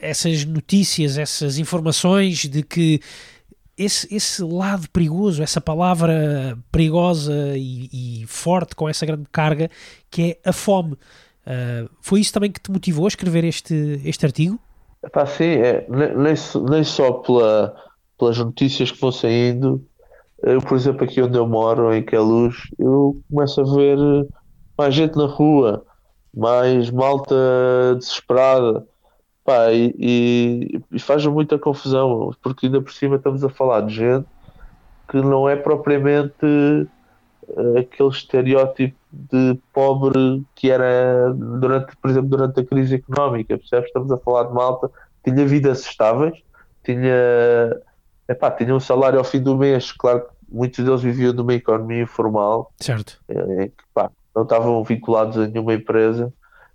[0.00, 3.00] essas notícias, essas informações de que
[3.76, 9.70] esse, esse lado perigoso, essa palavra perigosa e, e forte com essa grande carga
[10.10, 10.92] que é a fome.
[10.92, 14.58] Uh, foi isso também que te motivou a escrever este, este artigo?
[15.02, 16.34] Epá, sim, é, nem,
[16.70, 17.74] nem só pela,
[18.18, 19.84] pelas notícias que vão saindo,
[20.42, 23.98] eu, por exemplo, aqui onde eu moro, em Queluz, eu começo a ver
[24.76, 25.84] mais gente na rua,
[26.34, 27.34] mais malta
[27.98, 28.86] desesperada,
[29.44, 33.94] pá, e, e, e faz muita confusão, porque ainda por cima estamos a falar de
[33.94, 34.26] gente
[35.08, 42.60] que não é propriamente uh, aquele estereótipo de pobre que era durante, por exemplo, durante
[42.60, 43.86] a crise económica, percebes?
[43.86, 44.90] Estamos a falar de malta,
[45.22, 46.34] tinha vidas estáveis,
[46.82, 47.80] tinha,
[48.28, 52.02] epá, tinha um salário ao fim do mês, claro que muitos deles viviam numa economia
[52.02, 53.20] informal, certo.
[53.26, 56.32] Que, pá, não estavam vinculados a nenhuma empresa,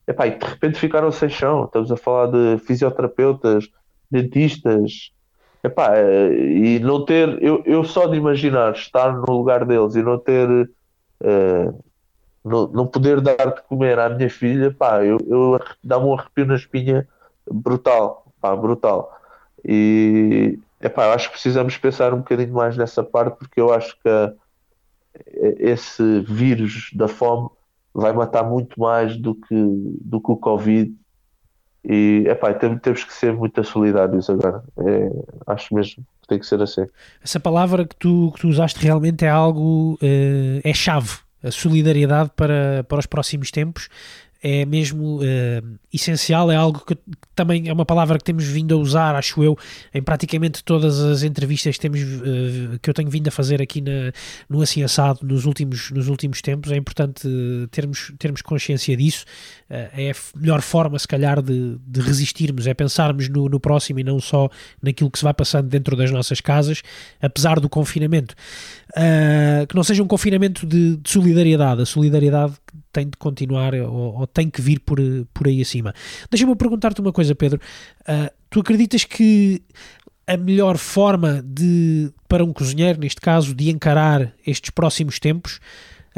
[0.09, 1.65] epá, e de repente ficaram sem chão.
[1.65, 3.69] Estamos a falar de fisioterapeutas,
[4.09, 5.11] dentistas,
[5.63, 10.17] epá, e não ter, eu, eu só de imaginar estar no lugar deles e não
[10.17, 11.83] ter uh,
[12.43, 16.45] não, não poder dar de comer à minha filha, pá, eu, eu dá-me um arrepio
[16.45, 17.07] na espinha
[17.49, 19.15] brutal, pá, brutal.
[19.63, 23.95] E epá, eu acho que precisamos pensar um bocadinho mais nessa parte, porque eu acho
[24.01, 24.09] que
[25.59, 27.49] esse vírus da fome
[27.99, 29.55] vai matar muito mais do que,
[30.01, 30.91] do que o Covid.
[31.83, 34.63] E epá, temos, temos que ser muito solidários agora.
[34.77, 35.11] É,
[35.47, 36.85] acho mesmo que tem que ser assim.
[37.23, 42.31] Essa palavra que tu, que tu usaste realmente é algo, uh, é chave a solidariedade
[42.35, 43.87] para, para os próximos tempos
[44.41, 46.97] é mesmo uh, essencial, é algo que
[47.35, 49.57] também é uma palavra que temos vindo a usar, acho eu,
[49.93, 53.81] em praticamente todas as entrevistas que, temos, uh, que eu tenho vindo a fazer aqui
[53.81, 54.13] na,
[54.49, 56.71] no Assim Assado nos últimos, nos últimos tempos.
[56.71, 57.27] É importante
[57.71, 59.25] termos, termos consciência disso.
[59.69, 63.99] Uh, é a melhor forma, se calhar, de, de resistirmos, é pensarmos no, no próximo
[63.99, 64.49] e não só
[64.81, 66.81] naquilo que se vai passando dentro das nossas casas,
[67.21, 68.35] apesar do confinamento.
[69.67, 72.53] Que não seja um confinamento de, de solidariedade, a solidariedade
[72.91, 74.99] tem de continuar ou, ou, tem que vir por,
[75.33, 75.93] por aí acima.
[76.29, 77.59] Deixa-me perguntar-te uma coisa, Pedro.
[78.01, 79.61] Uh, tu acreditas que
[80.25, 85.59] a melhor forma de para um cozinheiro, neste caso, de encarar estes próximos tempos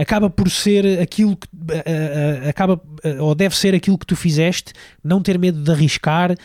[0.02, 4.16] acaba por ser aquilo que uh, uh, acaba uh, ou deve ser aquilo que tu
[4.16, 6.36] fizeste, não ter medo de arriscar,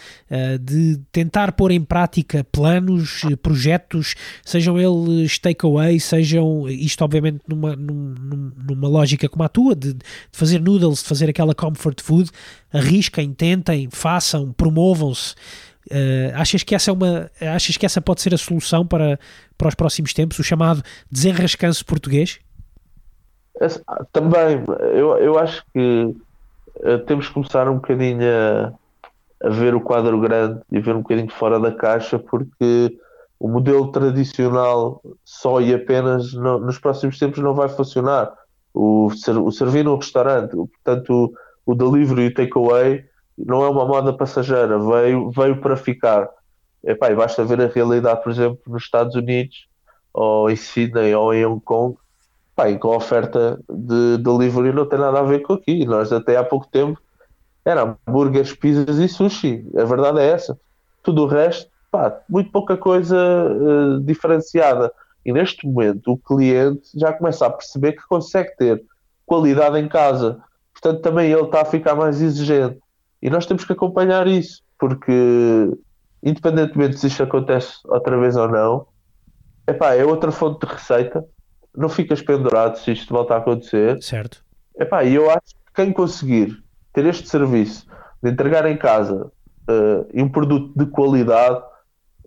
[0.60, 4.14] de tentar pôr em prática planos, projetos,
[4.44, 10.02] sejam eles takeaway, sejam isto obviamente numa, numa, numa lógica como a tua, de, de,
[10.32, 12.30] fazer noodles, de fazer aquela comfort food,
[12.72, 15.34] arrisquem, tentem, façam, promovam-se.
[16.34, 19.18] achas que essa é uma achas que essa pode ser a solução para,
[19.56, 22.40] para os próximos tempos, o chamado desenrascanço português?
[24.12, 26.14] Também, eu, eu acho que
[26.76, 28.72] uh, temos que começar um bocadinho a,
[29.46, 32.98] a, ver o quadro grande e ver um bocadinho fora da caixa, porque
[33.38, 38.32] o modelo tradicional só e apenas no, nos próximos tempos não vai funcionar.
[38.74, 43.04] O, o servir num restaurante, portanto, o, o delivery e o takeaway
[43.38, 46.28] não é uma moda passageira, veio, veio para ficar.
[46.84, 49.66] Epá, e basta ver a realidade, por exemplo, nos Estados Unidos,
[50.12, 51.96] ou em Sydney, ou em Hong Kong,
[52.56, 55.84] Pá, e com a oferta de delivery não tem nada a ver com aqui.
[55.84, 56.98] Nós até há pouco tempo
[57.62, 59.68] era hambúrgueres, pizzas e sushi.
[59.76, 60.58] A verdade é essa.
[61.02, 64.90] Tudo o resto, pá, muito pouca coisa uh, diferenciada.
[65.24, 68.82] E neste momento o cliente já começa a perceber que consegue ter
[69.26, 70.40] qualidade em casa.
[70.72, 72.78] Portanto, também ele está a ficar mais exigente.
[73.20, 75.12] E nós temos que acompanhar isso, porque
[76.22, 78.86] independentemente se isto acontece outra vez ou não,
[79.66, 81.22] epá, é outra fonte de receita
[81.76, 84.02] não ficas pendurado se isto volta a acontecer.
[84.02, 84.44] Certo.
[84.78, 86.62] Epá, e eu acho que quem conseguir
[86.92, 87.86] ter este serviço
[88.22, 89.30] de entregar em casa
[89.68, 91.62] uh, um produto de qualidade,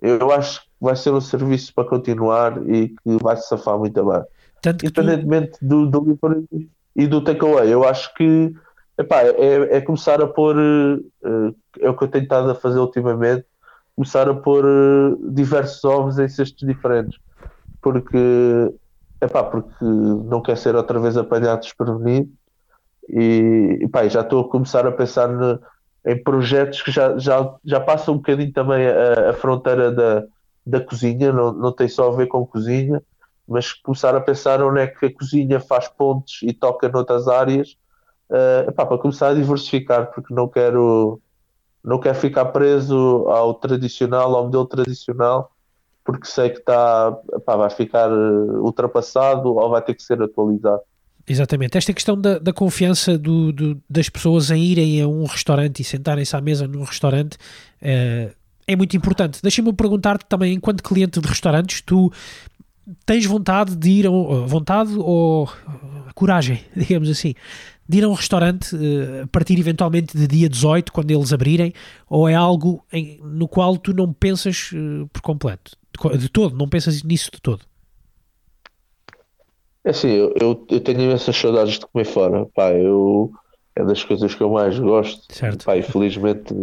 [0.02, 4.04] eu acho que vai ser um serviço para continuar e que vai se safar muito
[4.06, 4.24] bem.
[4.62, 5.88] Tanto Independentemente tu...
[5.88, 6.48] do delivery
[6.96, 8.54] e do takeaway, eu acho que
[8.98, 12.80] epá, é, é começar a pôr, uh, é o que eu tenho estado a fazer
[12.80, 13.46] ultimamente,
[13.96, 17.18] começar a pôr uh, diversos ovos em cestos diferentes.
[17.82, 18.18] Porque
[19.21, 22.32] Epá, porque não quer ser outra vez apanhado desprevenido.
[23.10, 25.60] E, epá, já estou a começar a pensar no,
[26.05, 30.23] em projetos que já, já, já passam um bocadinho também a, a fronteira da,
[30.65, 33.01] da cozinha, não, não tem só a ver com cozinha,
[33.47, 37.75] mas começar a pensar onde é que a cozinha faz pontes e toca noutras áreas
[38.29, 41.19] uh, epá, para começar a diversificar, porque não quero,
[41.84, 45.51] não quero ficar preso ao tradicional, ao modelo tradicional,
[46.12, 50.82] porque sei que está, epá, vai ficar ultrapassado ou vai ter que ser atualizado.
[51.28, 51.78] Exatamente.
[51.78, 55.84] Esta questão da, da confiança do, do, das pessoas em irem a um restaurante e
[55.84, 58.34] sentarem-se à mesa num restaurante uh,
[58.65, 59.39] é muito importante.
[59.39, 62.12] Deixa-me perguntar-te também, enquanto cliente de restaurantes, tu
[63.06, 65.48] tens vontade de ir a um, vontade ou
[66.15, 67.36] coragem, digamos assim,
[67.88, 68.76] de ir a um restaurante
[69.22, 71.72] a partir eventualmente de dia 18, quando eles abrirem,
[72.10, 74.72] ou é algo em, no qual tu não pensas
[75.13, 75.79] por completo?
[76.17, 77.62] De, todo, não pensas nisso de todo?
[79.84, 82.45] É assim, eu, eu, eu tenho imensas saudades de comer fora.
[82.47, 83.32] Pá, eu,
[83.75, 85.34] é das coisas que eu mais gosto.
[85.34, 85.65] Certo.
[85.65, 86.56] Pá, infelizmente.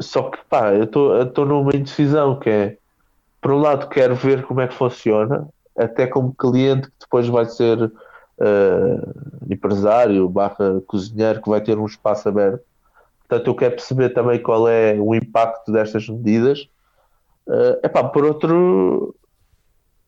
[0.00, 2.76] Só que, pá, eu estou numa indecisão que é,
[3.40, 7.46] por um lado, quero ver como é que funciona, até como cliente que depois vai
[7.46, 12.64] ser uh, empresário barra cozinheiro que vai ter um espaço aberto.
[13.20, 16.68] Portanto, eu quero perceber também qual é o impacto destas medidas.
[17.46, 19.14] Uh, epá, por outro,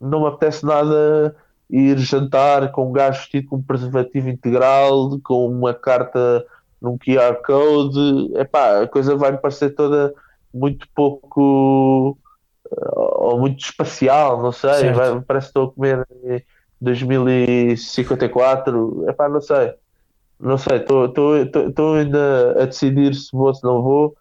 [0.01, 1.37] não me apetece nada
[1.71, 6.45] ir jantar com um gajo vestido com um preservativo integral, com uma carta
[6.81, 10.15] num QR Code, epá, a coisa vai me parecer toda
[10.53, 12.17] muito pouco
[12.71, 16.43] ou muito espacial, não sei, vai, parece que estou a comer em
[16.81, 19.73] 2054, epá, não sei,
[20.39, 24.15] não sei, estou ainda a decidir se vou, se não vou,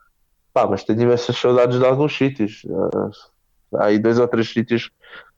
[0.57, 2.65] pá, mas tenho imensas saudades de alguns sítios.
[3.75, 4.89] Há aí dois ou três sítios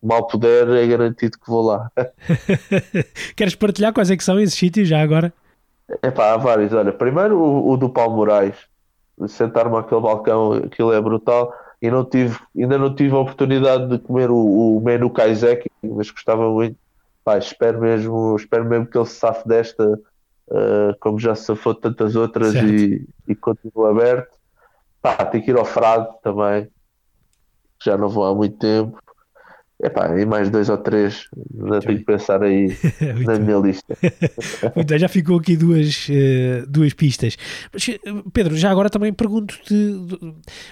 [0.02, 1.92] mal puder, é garantido que vou lá.
[3.36, 5.34] Queres partilhar quais é que são esses sítios já agora?
[6.02, 6.72] É pá, há vários.
[6.72, 8.56] Olha, primeiro o, o do Paulo Moraes,
[9.28, 11.54] sentar-me àquele balcão, aquilo é brutal.
[11.82, 16.10] E não tive, ainda não tive a oportunidade de comer o, o menu Kaiseki, mas
[16.12, 16.78] gostava muito.
[17.26, 19.86] Pá, espero mesmo, espero mesmo que ele se safe desta,
[20.48, 24.39] uh, como já se safou tantas outras e, e continua aberto.
[25.02, 26.68] Pá, tem que ir ao Frado também,
[27.84, 29.00] já não vou há muito tempo.
[29.82, 31.26] Epá, e mais dois ou três,
[31.58, 32.68] ainda tenho que pensar aí
[33.26, 33.96] na minha lista.
[34.76, 37.38] Muito já ficou aqui duas, uh, duas pistas.
[37.72, 37.98] Mas, eh,
[38.34, 39.74] Pedro, já agora também pergunto-te,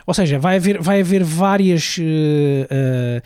[0.05, 1.97] ou seja, vai haver, vai haver várias.
[1.97, 3.21] Uh, uh,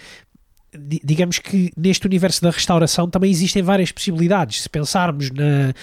[0.74, 4.62] digamos que neste universo da restauração também existem várias possibilidades.
[4.62, 5.74] Se pensarmos na,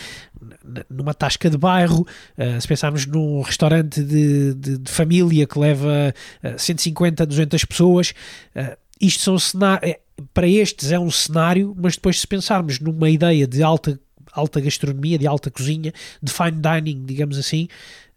[0.88, 2.06] numa tasca de bairro,
[2.38, 8.14] uh, se pensarmos num restaurante de, de, de família que leva uh, 150, 200 pessoas,
[8.56, 10.00] uh, isto são cenários, é,
[10.34, 14.00] para estes é um cenário, mas depois se pensarmos numa ideia de alta,
[14.32, 17.68] alta gastronomia, de alta cozinha, de fine dining, digamos assim,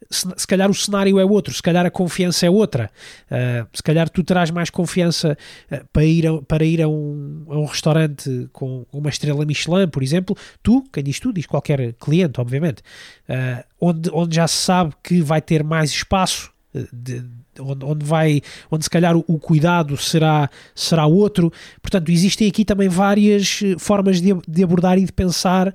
[0.09, 2.89] se, se calhar o cenário é outro, se calhar a confiança é outra.
[3.29, 5.37] Uh, se calhar tu terás mais confiança
[5.71, 9.87] uh, para ir, a, para ir a, um, a um restaurante com uma estrela Michelin,
[9.87, 10.35] por exemplo.
[10.63, 12.81] Tu, quem diz tu, diz qualquer cliente, obviamente,
[13.29, 16.50] uh, onde, onde já se sabe que vai ter mais espaço
[16.91, 17.23] de,
[17.59, 21.51] onde, onde vai, onde se calhar o, o, cuidado será, será outro.
[21.81, 25.73] Portanto, existem aqui também várias eh, formas de, de abordar e de pensar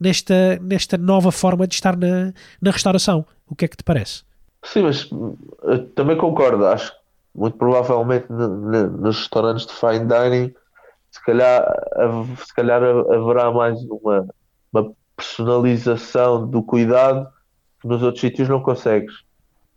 [0.00, 3.26] nesta, nesta nova forma de estar na, na restauração.
[3.46, 4.22] O que é que te parece?
[4.64, 5.08] Sim, mas
[5.64, 6.66] eh, também concordo.
[6.66, 6.98] Acho que
[7.34, 10.54] muito provavelmente nos restaurantes de fine dining,
[11.10, 11.64] se calhar,
[12.44, 14.28] se calhar haverá mais uma,
[14.72, 17.28] uma personalização do cuidado
[17.80, 19.27] que nos outros sítios não consegues.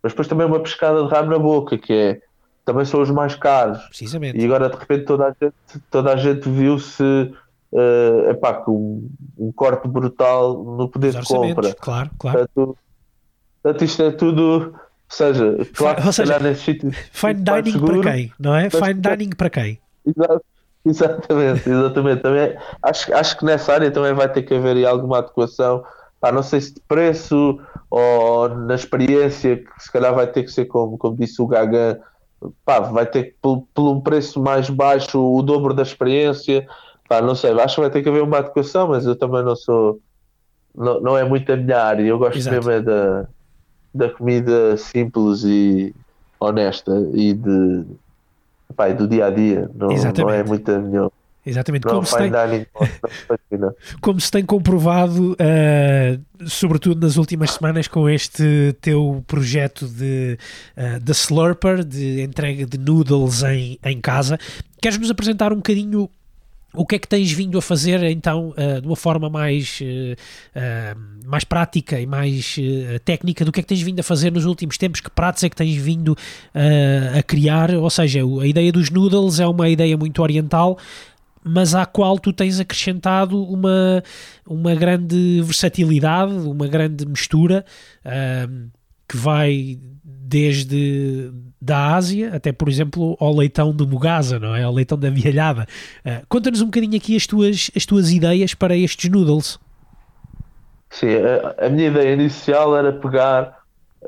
[0.02, 2.20] Mas depois também uma pescada de rabo na boca, que é
[2.64, 3.78] também são os mais caros.
[3.86, 4.38] Precisamente.
[4.38, 5.54] E agora de repente toda a gente,
[5.90, 11.74] toda a gente viu-se uh, epá, com um, um, corte brutal no poder de compra.
[11.74, 12.38] Claro, claro.
[12.38, 12.78] Portanto,
[13.62, 14.74] portanto, isto é tudo.
[14.74, 16.90] Ou seja, claro ou seja, nesse sítio.
[17.12, 18.70] Fine dining seguro, para quem, não é?
[18.70, 19.78] Fine dining para quem?
[20.06, 20.44] Exato.
[20.84, 22.22] Exatamente, exatamente.
[22.22, 25.84] Também, acho, acho que nessa área também vai ter que haver alguma adequação
[26.22, 27.58] pá, não sei se de preço
[27.92, 32.00] ou na experiência, que se calhar vai ter que ser como, como disse o Gaga,
[32.64, 36.66] pá, vai ter que, por, por um preço mais baixo, o dobro da experiência,
[37.06, 39.54] pá, não sei, acho que vai ter que haver uma adequação, mas eu também não
[39.54, 40.00] sou,
[40.74, 42.56] não, não é muito a minha área, eu gosto Exato.
[42.56, 43.26] mesmo é da,
[43.94, 45.94] da comida simples e
[46.40, 47.84] honesta e de
[48.74, 51.10] pá, do dia a dia, não, não é muito a minha
[51.44, 52.30] Exatamente, como se, tem,
[54.00, 60.38] como se tem comprovado, uh, sobretudo nas últimas semanas, com este teu projeto de,
[60.76, 64.38] uh, de Slurper, de entrega de noodles em, em casa.
[64.80, 66.08] Queres-nos apresentar um bocadinho
[66.74, 70.14] o que é que tens vindo a fazer então uh, de uma forma mais, uh,
[70.58, 72.56] uh, mais prática e mais
[73.04, 75.00] técnica do que é que tens vindo a fazer nos últimos tempos?
[75.00, 76.16] Que pratos é que tens vindo
[77.18, 77.70] a criar?
[77.74, 80.78] Ou seja, a ideia dos noodles é uma ideia muito oriental,
[81.44, 84.02] mas à qual tu tens acrescentado uma,
[84.46, 87.64] uma grande versatilidade, uma grande mistura
[88.04, 88.70] uh,
[89.08, 91.30] que vai desde
[91.60, 94.62] da Ásia até, por exemplo, ao leitão de Mugasa, não é?
[94.62, 95.66] Ao leitão da Vialhada.
[96.04, 99.58] Uh, Conta-nos um bocadinho aqui as tuas, as tuas ideias para estes noodles.
[100.90, 103.58] Sim, a, a minha ideia inicial era pegar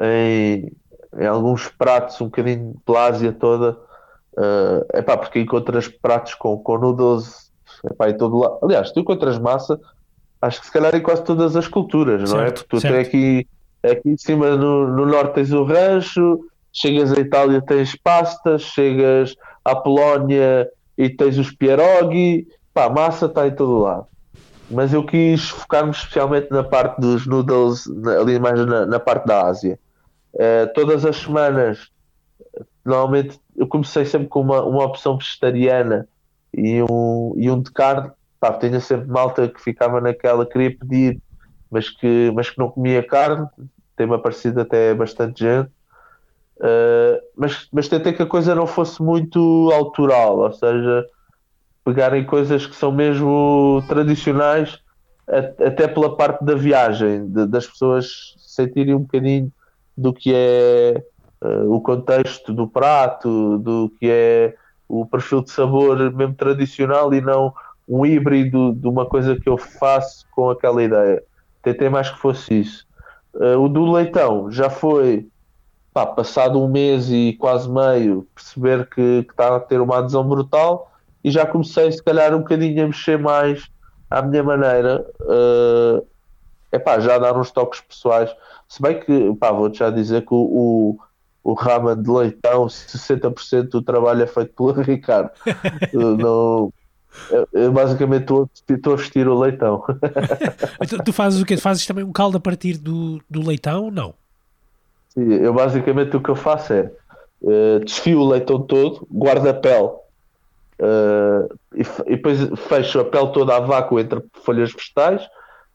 [0.01, 0.71] em,
[1.19, 3.77] em alguns pratos um bocadinho pela Ásia toda
[4.37, 7.53] Uh, epá, porque encontras pratos com, com noodles
[7.85, 8.59] epá, em todo lado.
[8.63, 9.79] Aliás, tu encontras massa,
[10.43, 12.51] acho que se calhar em quase todas as culturas, certo, não é?
[12.51, 13.47] Porque tu tens aqui,
[13.83, 16.41] aqui em cima no, no norte tens o rancho,
[16.73, 20.69] chegas à Itália tens pastas, chegas à Polónia
[20.99, 24.07] e tens os pierogi, pá, massa está em todo lado.
[24.71, 27.85] Mas eu quis focar-me especialmente na parte dos noodles,
[28.21, 29.79] ali mais na, na parte da Ásia.
[30.33, 31.91] Uh, todas as semanas
[32.85, 36.09] normalmente eu comecei sempre com uma, uma opção vegetariana
[36.53, 38.11] e um, e um de carne.
[38.41, 41.21] Pá, tinha sempre malta que ficava naquela, queria pedir,
[41.71, 43.47] mas que, mas que não comia carne.
[43.97, 45.71] Tem-me aparecido até bastante gente.
[46.57, 51.05] Uh, mas, mas tentei que a coisa não fosse muito autoral, ou seja,
[51.85, 54.79] pegarem coisas que são mesmo tradicionais,
[55.27, 59.53] até pela parte da viagem, de, das pessoas sentirem um bocadinho
[59.97, 61.03] do que é
[61.67, 64.55] o contexto do prato, do que é
[64.89, 67.53] o perfil de sabor mesmo tradicional e não
[67.89, 71.23] um híbrido de uma coisa que eu faço com aquela ideia.
[71.63, 72.87] Tentei mais que fosse isso.
[73.35, 75.29] Uh, o do leitão já foi
[75.93, 80.91] pá, passado um mês e quase meio perceber que, está a ter uma adesão brutal
[81.23, 83.69] e já comecei se calhar um bocadinho a mexer mais
[84.11, 85.05] à minha maneira.
[85.21, 86.07] Uh,
[86.73, 88.35] epá, já a dar uns toques pessoais.
[88.69, 90.99] Se bem que, vou-te já dizer que o
[91.53, 95.31] ramen de leitão, 60% do trabalho é feito pelo Ricardo.
[95.93, 96.73] não,
[97.53, 99.85] eu, basicamente estou, estou a vestir o leitão.
[100.83, 101.57] então, tu fazes o quê?
[101.57, 103.91] Fazes também um caldo a partir do, do leitão?
[103.91, 104.15] Não.
[105.11, 106.91] Sim, eu basicamente o que eu faço é
[107.43, 109.91] uh, desfio o leitão todo, guardo a pele
[110.81, 115.23] uh, e, e, depois fecho a pele toda a vácuo entre folhas vegetais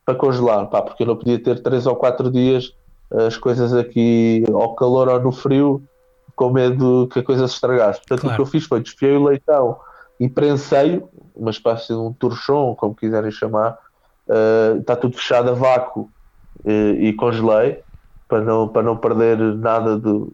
[0.05, 2.74] para congelar, pá, porque eu não podia ter 3 ou 4 dias
[3.12, 5.82] as coisas aqui ao calor ou no frio
[6.36, 7.99] com medo que a coisa se estragasse.
[7.99, 8.34] Portanto, claro.
[8.34, 9.78] o que eu fiz foi desfiei o leitão
[10.20, 11.03] e prensei,
[11.36, 13.78] uma espécie de um torchon, como quiserem chamar,
[14.28, 16.10] uh, está tudo fechado a vácuo
[16.64, 17.82] uh, e congelei
[18.28, 20.32] para não, para não perder nada do,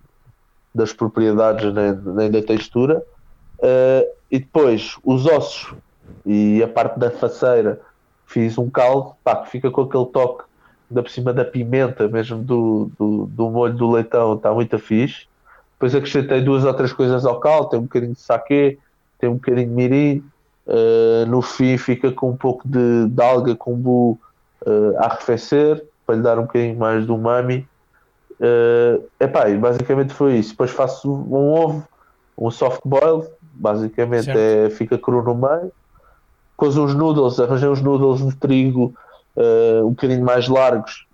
[0.73, 3.03] das propriedades nem, nem da textura.
[3.59, 5.73] Uh, e depois os ossos
[6.26, 7.80] e a parte da faceira
[8.26, 10.44] fiz um caldo pá, que fica com aquele toque
[10.89, 15.25] da por cima da pimenta, mesmo do, do, do molho do leitão, está muito fixe.
[15.73, 18.77] Depois acrescentei duas ou três coisas ao caldo, tem um bocadinho de saquê,
[19.19, 20.23] tem um bocadinho de mirim.
[20.67, 24.17] Uh, no fim fica com um pouco de, de alga kombu
[24.65, 27.67] uh, a arrefecer, para lhe dar um bocadinho mais do umami.
[28.39, 30.51] Uh, epá, basicamente foi isso.
[30.51, 31.88] Depois faço um ovo,
[32.38, 35.71] um soft boil, basicamente é, fica cru no meio.
[36.51, 38.93] Depois uns noodles, arranjei uns noodles de trigo
[39.36, 41.05] uh, um bocadinho mais largos,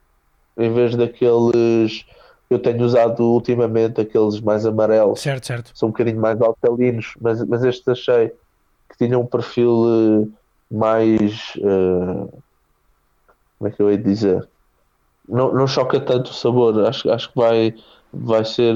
[0.58, 2.06] em vez daqueles
[2.48, 5.22] que eu tenho usado ultimamente, aqueles mais amarelos.
[5.22, 5.72] Certo, certo.
[5.74, 8.30] São um bocadinho mais altalinos, mas, mas estes achei
[8.90, 10.34] que tinham um perfil uh,
[10.70, 11.54] mais.
[11.58, 12.30] Uh,
[13.58, 14.48] como é que eu ia dizer?
[15.30, 17.76] Não, não choca tanto o sabor, acho, acho que vai,
[18.12, 18.76] vai ser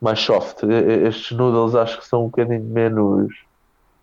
[0.00, 0.62] mais soft.
[0.62, 3.34] Estes noodles acho que são um bocadinho menos.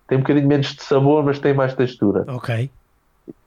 [0.07, 2.25] Tem um bocadinho menos de sabor, mas tem mais textura.
[2.27, 2.69] Ok.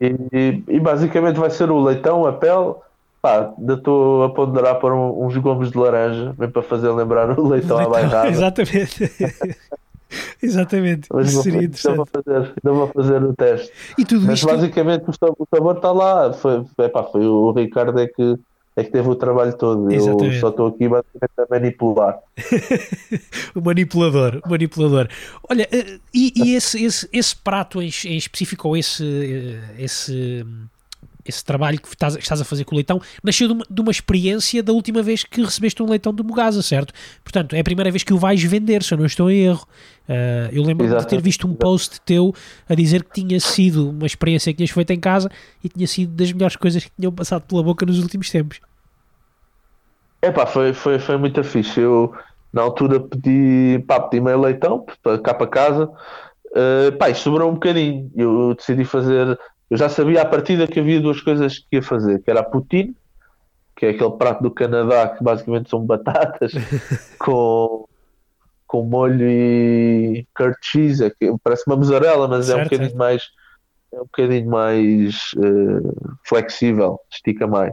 [0.01, 2.75] E, e, basicamente vai ser o leitão, a pele.
[3.21, 7.39] Pá, ainda estou a ponderar por um, uns gomos de laranja, bem para fazer lembrar
[7.39, 8.29] o leitão, leitão à bairrada.
[8.31, 9.13] Exatamente.
[10.43, 11.09] Exatamente.
[11.13, 11.97] Mas vou, seria interessante.
[11.97, 13.73] Vou fazer, vou fazer o teste.
[13.99, 14.47] E tudo Mas isto...
[14.47, 16.33] basicamente o sabor está lá.
[16.33, 18.39] Foi, epá, foi o Ricardo é que
[18.77, 19.91] é que teve o trabalho todo.
[19.91, 20.35] Exatamente.
[20.35, 22.19] Eu só estou aqui basicamente a manipular.
[23.57, 25.09] o manipulador, o manipulador.
[25.49, 30.45] Olha, eh, e, e esse, esse, esse prato em, em específico, ou esse, eh, esse,
[31.27, 33.91] esse trabalho que estás, estás a fazer com o leitão, nasceu de uma, de uma,
[33.91, 36.93] experiência da última vez que recebeste um leitão de Mogasa, certo?
[37.23, 39.67] Portanto, é a primeira vez que o vais vender, se eu não estou em erro.
[40.09, 42.33] Uh, eu lembro de ter visto um post teu
[42.69, 45.29] a dizer que tinha sido uma experiência que tinhas feito em casa
[45.65, 48.61] e tinha sido das melhores coisas que tinham passado pela boca nos últimos tempos.
[50.23, 51.81] É pá, foi, foi, foi muito fixe.
[51.81, 52.15] Eu
[52.53, 54.85] na altura pedi, pá, pedi meio leitão
[55.23, 55.91] cá para casa.
[56.47, 58.11] Uh, pá, sobrou um bocadinho.
[58.17, 59.39] Eu decidi fazer.
[59.71, 62.45] Eu já sabia à partida que havia duas coisas que ia fazer, que era a
[62.45, 62.95] poutine,
[63.75, 66.53] que é aquele prato do Canadá que basicamente são batatas
[67.19, 67.87] com
[68.67, 72.89] com molho e curd cheese, é que parece uma mussarela, mas Certo, é um bocadinho
[72.91, 72.99] certo.
[72.99, 73.23] mais
[73.93, 77.73] é um bocadinho mais eh, flexível, estica mais.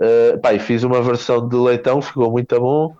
[0.00, 2.96] Eh, pá, fiz uma versão de leitão, ficou muito bom.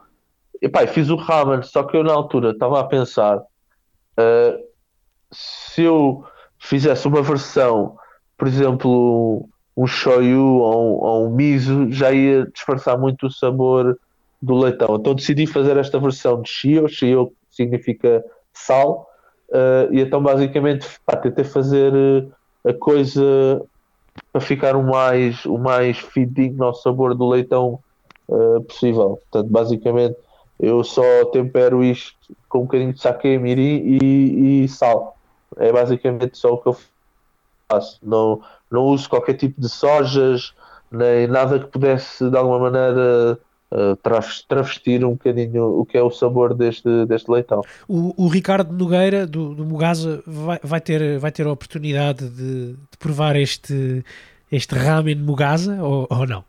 [0.60, 3.42] E pá, fiz o ramen, só que eu na altura estava a pensar
[4.18, 4.60] eh,
[5.32, 6.24] se eu
[6.58, 7.98] fizesse uma versão,
[8.44, 13.98] por exemplo, um shoyu ou um, ou um miso, já ia disfarçar muito o sabor
[14.40, 14.96] do leitão.
[14.96, 18.22] Então decidi fazer esta versão de shio, shio significa
[18.52, 19.08] sal,
[19.50, 23.62] eh, e então basicamente pá, tentei fazer eh, a coisa
[24.30, 27.78] para ficar o mais, o mais fidedigno ao sabor do leitão
[28.30, 29.22] eh, possível.
[29.30, 30.16] Portanto, basicamente
[30.60, 35.16] eu só tempero isto com um bocadinho de sake mirim e, e sal.
[35.56, 36.76] É basicamente só o que eu
[37.70, 37.98] faço.
[38.02, 38.40] Não,
[38.70, 40.52] não uso qualquer tipo de sojas,
[40.90, 43.38] nem nada que pudesse de alguma maneira
[43.72, 47.62] eh, travest- travestir um bocadinho o que é o sabor deste, deste leitão.
[47.88, 52.74] O, o Ricardo Nogueira, do, do Mugasa, vai, vai ter, vai ter a oportunidade de,
[52.74, 54.04] de provar este,
[54.50, 56.44] este ramen Mugasa ou, ou não?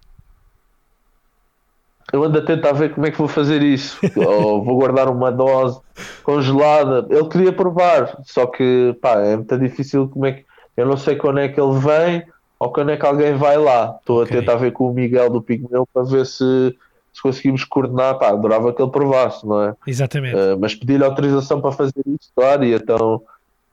[2.13, 3.97] Eu ando a tentar ver como é que vou fazer isso.
[4.15, 5.81] Ou vou guardar uma dose
[6.23, 7.07] congelada.
[7.09, 10.44] Ele queria provar, só que pá, é muito difícil como é que.
[10.75, 12.23] Eu não sei quando é que ele vem
[12.59, 13.95] ou quando é que alguém vai lá.
[13.99, 14.35] Estou Ok.
[14.35, 16.75] a tentar ver com o Miguel do Pigmeu para ver se,
[17.13, 18.17] se conseguimos coordenar.
[18.17, 19.73] Pá, adorava que ele provasse, não é?
[19.87, 20.35] Exatamente.
[20.35, 23.21] Uh, mas pedi-lhe autorização para fazer isso, claro, e então,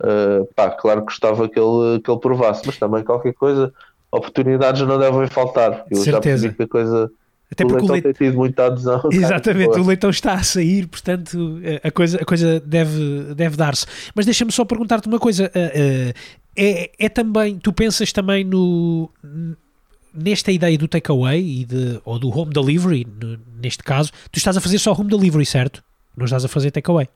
[0.00, 3.72] uh, pá, claro que gostava que ele, que ele provasse, mas também qualquer coisa,
[4.10, 5.84] oportunidades não devem faltar.
[5.90, 6.20] Eu já Certeza.
[6.20, 7.10] percebi que a coisa.
[7.52, 8.98] Até o porque o leitão tem tido muita adesão.
[8.98, 9.14] cara.
[9.14, 13.56] Exatamente, Pô, o leitão está a sair, portanto eh, a coisa, a coisa deve, deve
[13.56, 13.86] dar-se.
[14.14, 16.14] Mas deixa-me só perguntar-te uma coisa: eh, eh,
[16.56, 19.10] é, é também, tu pensas também no
[20.14, 23.06] nesta ideia do takeaway e de, ou do home delivery,
[23.62, 25.82] neste caso, tu estás a fazer só home delivery, certo?
[26.14, 27.08] Não estás a fazer takeaway.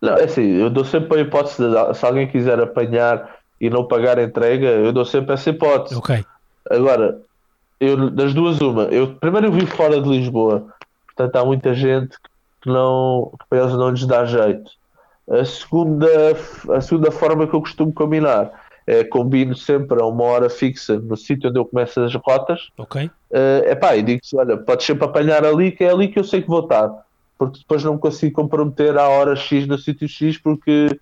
[0.00, 3.86] Não, é assim, eu dou sempre a hipótese de se alguém quiser apanhar e não
[3.86, 5.94] pagar a entrega, eu dou sempre essa hipótese.
[5.96, 6.24] Ok,
[6.70, 7.20] Agora,
[7.80, 8.84] eu, das duas, uma.
[8.84, 10.66] Eu, primeiro, eu vivo fora de Lisboa,
[11.06, 12.16] portanto, há muita gente
[12.60, 14.70] que, não, que para eles não lhes dá jeito.
[15.30, 16.06] A segunda,
[16.70, 18.50] a segunda forma que eu costumo combinar
[18.86, 22.68] é combino sempre a uma hora fixa no sítio onde eu começo as rotas.
[22.78, 23.10] ok.
[23.30, 26.40] É pá, e digo-se: olha, podes sempre apanhar ali, que é ali que eu sei
[26.40, 26.90] que vou estar,
[27.38, 30.98] porque depois não me consigo comprometer à hora X no sítio X, porque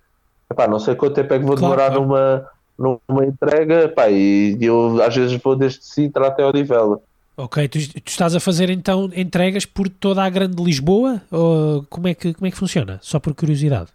[0.51, 2.01] epá, não sei quanto tempo é que vou Claro, demorar claro.
[2.01, 2.45] numa,
[2.77, 6.99] numa entrega, epá, e eu às vezes vou desde Sintra até Odivela.
[7.35, 11.21] Ok, tu, tu estás a fazer então entregas por toda a grande Lisboa?
[11.31, 12.99] Ou como é que, como é que funciona?
[13.01, 13.89] Só por curiosidade.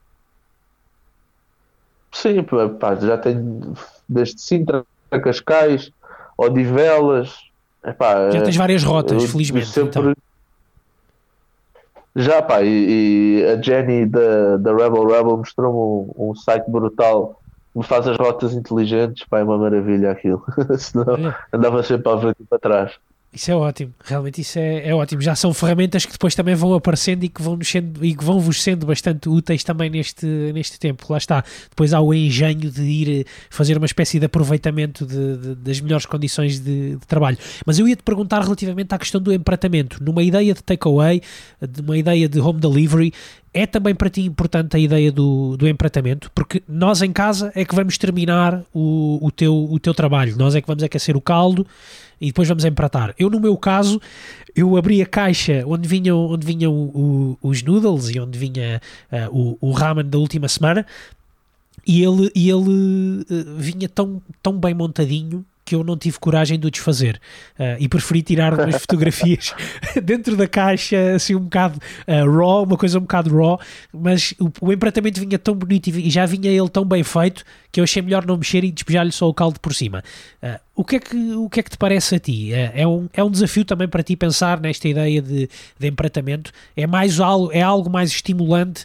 [2.12, 3.74] Sim, pá, pá, já tenho
[4.08, 5.90] desde Sintra a Cascais,
[6.36, 7.34] Odivelas.
[7.84, 9.66] Epá, Já eh, tens várias rotas, eu felizmente.
[9.66, 10.14] sempre- então.
[12.14, 15.78] Já, pá, e, e a Jenny da, da Rebel Rebel mostrou-me
[16.18, 17.41] um, um site brutal
[17.74, 20.44] me faz as rotas inteligentes, pá, é uma maravilha aquilo.
[20.78, 22.98] Senão andava sempre à frente e para trás.
[23.34, 25.22] Isso é ótimo, realmente isso é, é ótimo.
[25.22, 28.38] Já são ferramentas que depois também vão aparecendo e que vão, sendo, e que vão
[28.38, 31.06] vos sendo bastante úteis também neste, neste tempo.
[31.10, 31.42] Lá está.
[31.70, 35.80] Depois há o engenho de ir eh, fazer uma espécie de aproveitamento de- de- das
[35.80, 37.38] melhores condições de, de trabalho.
[37.64, 39.96] Mas eu ia te perguntar relativamente à questão do empratamento.
[40.04, 41.22] Numa ideia de takeaway,
[41.66, 43.14] de uma ideia de home delivery,
[43.54, 46.30] é também para ti importante a ideia do, do empratamento?
[46.34, 50.36] Porque nós em casa é que vamos terminar o, o, teu, o teu trabalho.
[50.36, 51.66] Nós é que vamos aquecer o caldo
[52.22, 53.14] e depois vamos empratar.
[53.18, 54.00] Eu, no meu caso,
[54.54, 59.28] eu abri a caixa onde vinham, onde vinham o- os noodles e onde vinha ah,
[59.30, 60.86] o, o ramen da última semana
[61.86, 66.58] e ele, e ele eh, vinha tão, tão bem montadinho que eu não tive coragem
[66.58, 67.20] de o desfazer
[67.58, 69.54] Ah, e preferi tirar umas fotografias
[70.02, 73.60] dentro da caixa, assim um bocado ah, raw, uma coisa um bocado raw,
[73.92, 77.44] mas o, o empratamento vinha tão bonito e e já vinha ele tão bem feito
[77.70, 80.02] que eu achei melhor não mexer e despejar-lhe só o caldo por cima.
[80.42, 82.52] Ah, o, que é que, o que é que te parece a ti?
[82.52, 85.48] É, um, é um desafio também para ti pensar nesta ideia de,
[85.78, 86.50] de empratamento?
[86.76, 88.84] É, mais algo, é algo mais estimulante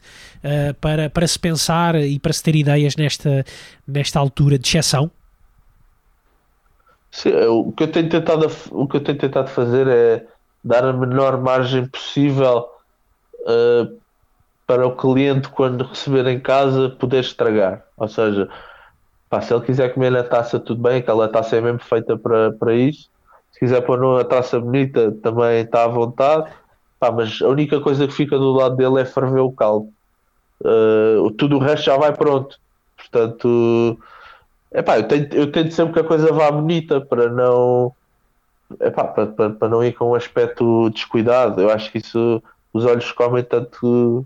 [0.80, 3.46] para, para se pensar e para se ter ideias nesta,
[3.86, 5.12] nesta altura de exceção?
[7.12, 10.28] Sim, eu- o que eu tenho tentado, o que eu tenho tentado fazer é
[10.64, 12.68] dar a menor margem possível
[13.48, 13.88] eh,
[14.68, 17.86] para o cliente, quando receber em casa, poder estragar.
[17.98, 18.50] Ou seja,
[19.30, 22.54] pá, se ele quiser comer na taça, tudo bem, aquela taça é mesmo feita para,
[22.54, 23.10] para isso.
[23.52, 26.52] Se quiser pôr numa taça bonita, também está à vontade.
[27.00, 29.90] Pá, mas a única coisa que fica do lado dele é ferver o caldo.
[30.66, 32.56] Eh, tudo o resto já vai pronto.
[32.98, 34.00] Portanto,
[34.78, 37.92] epá, eu, tento, eu tento sempre que a coisa vá bonita para não,
[38.80, 41.62] epá, para, para, para não ir com um aspecto descuidado.
[41.62, 44.26] Eu acho que isso, os olhos comem tanto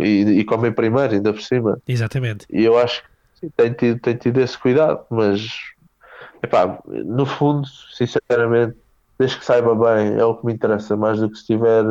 [0.00, 1.78] e, e comem primeiro, ainda por cima.
[1.86, 2.44] Exatamente.
[2.50, 3.08] E eu acho que
[3.40, 5.48] sim, tem, tido, tem tido esse cuidado, mas
[6.42, 8.76] epá, no fundo, sinceramente,
[9.18, 11.84] desde que saiba bem, é o que me interessa, mais do que se tiver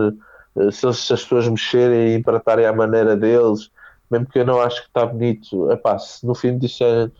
[0.58, 3.70] eh, se, se as pessoas mexerem e empratarem à maneira deles,
[4.10, 7.12] mesmo que eu não acho que está bonito, epá, se no fim disserem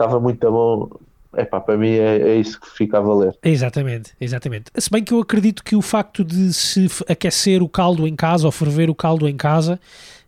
[0.00, 0.88] estava muito bom,
[1.36, 3.36] epá, para mim é, é, isso que fica a valer.
[3.42, 4.70] Exatamente, exatamente.
[4.76, 8.46] Se bem que eu acredito que o facto de se aquecer o caldo em casa
[8.46, 9.78] ou ferver o caldo em casa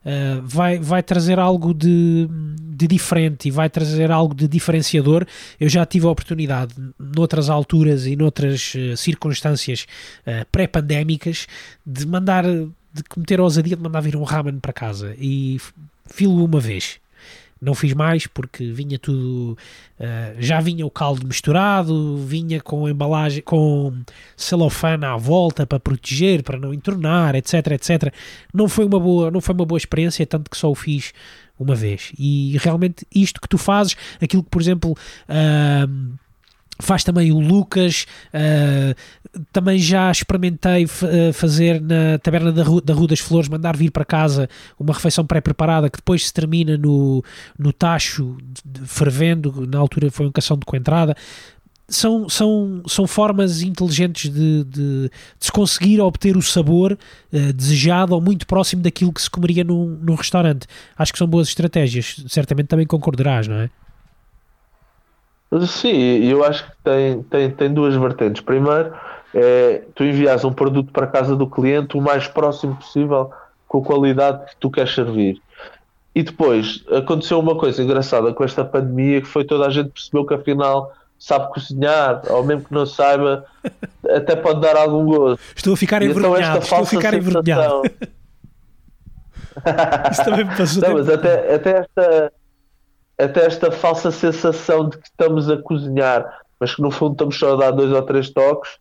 [0.04, 2.28] uh, vai, vai trazer algo de,
[2.60, 5.24] de diferente e vai trazer algo de diferenciador.
[5.58, 9.86] Eu já tive a oportunidade, noutras alturas e noutras uh, circunstâncias
[10.26, 11.46] uh, pré-pandémicas,
[11.86, 15.58] de mandar, de cometer a ousadia de mandar vir um ramen para casa e
[16.06, 17.01] filo uma vez
[17.62, 19.56] não fiz mais porque vinha tudo.
[19.98, 24.02] Uh, já vinha o caldo misturado, vinha com embalagem, com
[24.36, 28.12] celofane à volta para proteger, para não entornar, etc, etc.
[28.52, 31.12] Não foi uma boa, não foi uma boa experiência, tanto que só o fiz
[31.56, 32.12] uma vez.
[32.18, 34.96] E realmente isto que tu fazes, aquilo que, por exemplo.
[35.28, 36.20] Uh,
[36.80, 38.94] faz também o Lucas, uh,
[39.52, 43.90] também já experimentei uh, fazer na taberna da Rua, da Rua das Flores, mandar vir
[43.90, 44.48] para casa
[44.78, 47.24] uma refeição pré-preparada que depois se termina no,
[47.58, 48.36] no tacho
[48.84, 51.16] fervendo, na altura foi um cação de coentrada.
[51.88, 54.70] São, são, são formas inteligentes de, de,
[55.08, 59.62] de se conseguir obter o sabor uh, desejado ou muito próximo daquilo que se comeria
[59.62, 60.66] num, num restaurante.
[60.96, 63.70] Acho que são boas estratégias, certamente também concordarás, não é?
[65.66, 68.42] Sim, eu acho que tem, tem, tem duas vertentes.
[68.42, 68.92] Primeiro,
[69.34, 73.30] é tu envias um produto para a casa do cliente o mais próximo possível
[73.68, 75.40] com a qualidade que tu queres servir.
[76.14, 80.26] E depois aconteceu uma coisa engraçada com esta pandemia que foi toda a gente percebeu
[80.26, 83.44] que afinal sabe cozinhar, ou mesmo que não saiba,
[84.10, 85.40] até pode dar algum gosto.
[85.54, 86.58] Estou a ficar então envergonhado.
[86.58, 87.82] Então estou a ficar envergonhado.
[90.10, 90.82] Isso também me passou.
[90.82, 92.32] Não, mas até, até esta
[93.24, 97.54] até esta falsa sensação de que estamos a cozinhar, mas que no fundo estamos só
[97.54, 98.78] a dar dois ou três toques,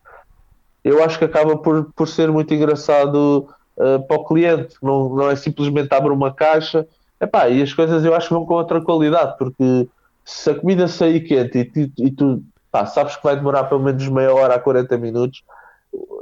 [0.84, 4.76] eu acho que acaba por, por ser muito engraçado uh, para o cliente.
[4.82, 6.88] Não, não é simplesmente abrir uma caixa
[7.22, 9.88] Epá, e as coisas eu acho que vão com outra qualidade, porque
[10.26, 13.84] se a comida sair quente e, tu, e tu pá, sabes que vai demorar pelo
[13.84, 15.44] menos meia hora a 40 minutos,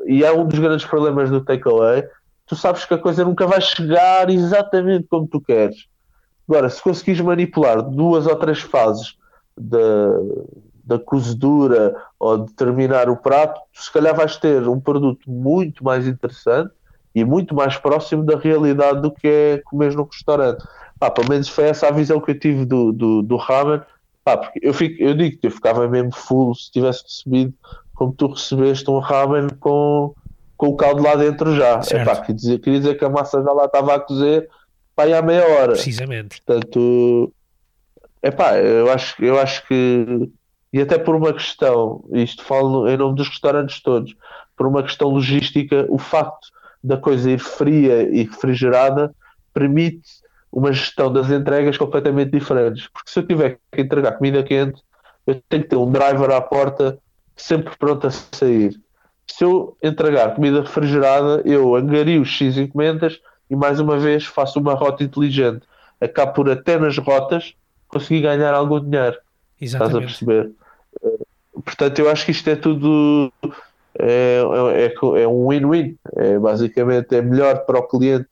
[0.05, 2.03] e é um dos grandes problemas do takeaway,
[2.45, 5.87] tu sabes que a coisa nunca vai chegar exatamente como tu queres.
[6.49, 9.15] Agora, se conseguires manipular duas ou três fases
[9.55, 9.77] da,
[10.83, 16.07] da cozedura ou de terminar o prato, se calhar vais ter um produto muito mais
[16.07, 16.71] interessante
[17.13, 20.65] e muito mais próximo da realidade do que é comer num restaurante.
[20.99, 23.81] Pá, pelo menos foi essa a visão que eu tive do, do, do ramen.
[24.23, 27.53] Pá, porque eu, fico, eu digo que eu ficava mesmo full se tivesse recebido
[27.93, 30.15] como tu recebeste um ramen com,
[30.57, 31.79] com o caldo lá dentro já.
[31.91, 34.49] É pá, queria dizer, queria dizer que a massa já lá estava a cozer
[34.99, 35.71] para há meia hora.
[35.71, 36.41] Precisamente.
[36.41, 37.33] Portanto,
[38.21, 40.29] é pá, eu acho, eu acho que,
[40.73, 44.13] e até por uma questão, isto falo em nome dos restaurantes todos,
[44.57, 46.49] por uma questão logística, o facto
[46.83, 49.15] da coisa ir fria e refrigerada
[49.53, 50.09] permite
[50.51, 52.89] uma gestão das entregas completamente diferentes.
[52.89, 54.81] Porque se eu tiver que entregar comida quente,
[55.25, 56.99] eu tenho que ter um driver à porta
[57.37, 58.77] sempre pronto a sair.
[59.25, 64.59] Se eu entregar comida refrigerada, eu angario os X encomendas e mais uma vez faço
[64.59, 65.61] uma rota inteligente.
[65.99, 67.53] Acabo por até nas rotas
[67.87, 69.17] conseguir ganhar algum dinheiro.
[69.59, 70.11] Exatamente.
[70.11, 70.51] Estás a perceber?
[71.03, 71.25] Eh,
[71.63, 73.31] portanto, eu acho que isto é tudo
[73.97, 74.41] é,
[74.75, 75.97] é, é um win-win.
[76.15, 78.29] É, basicamente é melhor para o cliente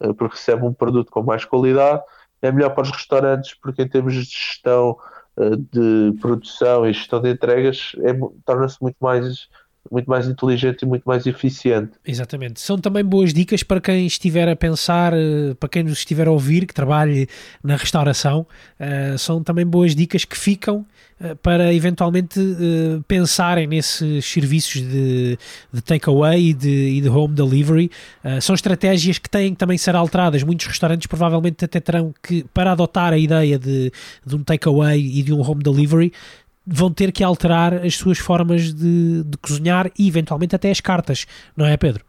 [0.00, 2.02] eh, porque recebe um produto com mais qualidade,
[2.42, 4.96] é melhor para os restaurantes porque em termos de gestão
[5.36, 8.12] eh, de produção e gestão de entregas é,
[8.44, 9.48] torna-se muito mais
[9.90, 11.92] muito mais inteligente e muito mais eficiente.
[12.06, 12.60] Exatamente.
[12.60, 16.30] São também boas dicas para quem estiver a pensar, eh, para quem nos estiver a
[16.30, 17.28] ouvir, que trabalhe
[17.62, 18.46] na restauração,
[18.78, 20.86] uh, são também boas dicas que ficam
[21.20, 22.40] uh, para eventualmente
[23.06, 25.38] pensarem nesses serviços de,
[25.72, 27.90] de takeaway e de, e de home delivery.
[28.40, 30.42] são estratégias que têm que também ser alteradas.
[30.42, 33.92] Muitos restaurantes provavelmente até terão que, para adotar a ideia de,
[34.24, 36.12] de um takeaway e de um home delivery,
[36.70, 41.26] vão ter que alterar as suas formas de, de cozinhar e eventualmente até as cartas,
[41.56, 42.04] não é, Pedro?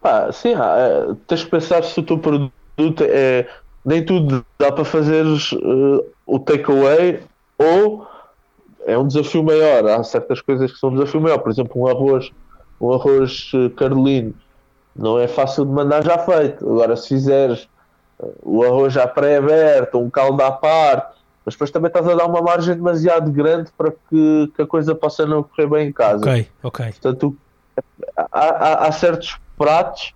[0.00, 2.52] Pá, sim, é, tens que pensar se o teu produto
[3.00, 3.48] é.
[3.84, 7.22] Nem tudo dá para fazer uh, o takeaway
[7.56, 8.06] ou
[8.86, 9.86] é um desafio maior.
[9.88, 12.30] Há certas coisas que são um desafio maior, por exemplo, um arroz,
[12.78, 14.34] um arroz uh, carolino
[14.94, 16.68] não é fácil de mandar já feito.
[16.68, 17.68] Agora, se fizeres
[18.18, 22.26] uh, o arroz já pré-aberto, um caldo à parte, mas depois também estás a dar
[22.26, 26.18] uma margem demasiado grande para que, que a coisa possa não correr bem em casa.
[26.18, 26.86] Ok, ok.
[26.86, 27.36] Portanto,
[28.16, 30.14] há, há, há certos pratos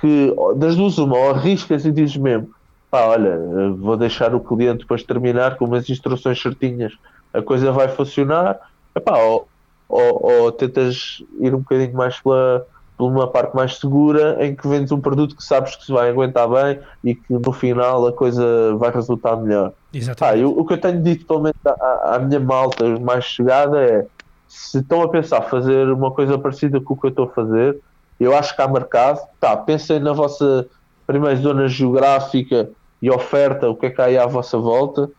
[0.00, 2.50] que das duas uma, ou arriscas e dizes mesmo,
[2.90, 3.38] pá, olha,
[3.76, 6.92] vou deixar o cliente depois terminar com umas instruções certinhas,
[7.32, 8.58] a coisa vai funcionar,
[8.94, 9.48] epá, ou,
[9.88, 12.66] ou, ou tentas ir um bocadinho mais pela,
[12.96, 16.10] por uma parte mais segura em que vendes um produto que sabes que se vai
[16.10, 19.72] aguentar bem e que no final a coisa vai resultar melhor.
[19.92, 20.38] Exatamente.
[20.38, 23.82] Ah, eu, o que eu tenho dito, pelo menos à, à, minha malta mais chegada,
[23.82, 24.06] é
[24.46, 27.80] se estão a pensar fazer uma coisa parecida com o que eu estou a fazer,
[28.20, 29.20] eu acho que há mercado.
[29.40, 30.66] Tá, pensem na vossa
[31.06, 32.70] primeira zona geográfica
[33.00, 35.10] e oferta, o que é que há aí à vossa volta,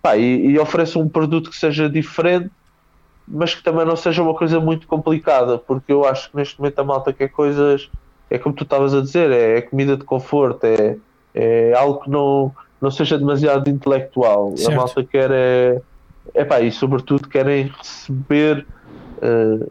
[0.00, 2.50] pá, e, e ofereçam um produto que seja diferente
[3.26, 6.78] mas que também não seja uma coisa muito complicada, porque eu acho que neste momento
[6.78, 7.90] a malta quer coisas,
[8.30, 10.96] é como tu estavas a dizer, é, é, comida de conforto, é,
[11.34, 14.56] é algo que não, não seja demasiado intelectual.
[14.56, 14.72] Certo.
[14.72, 15.80] A malta quer é,
[16.34, 18.66] é pá, e sobretudo querem receber,
[19.18, 19.70] uh,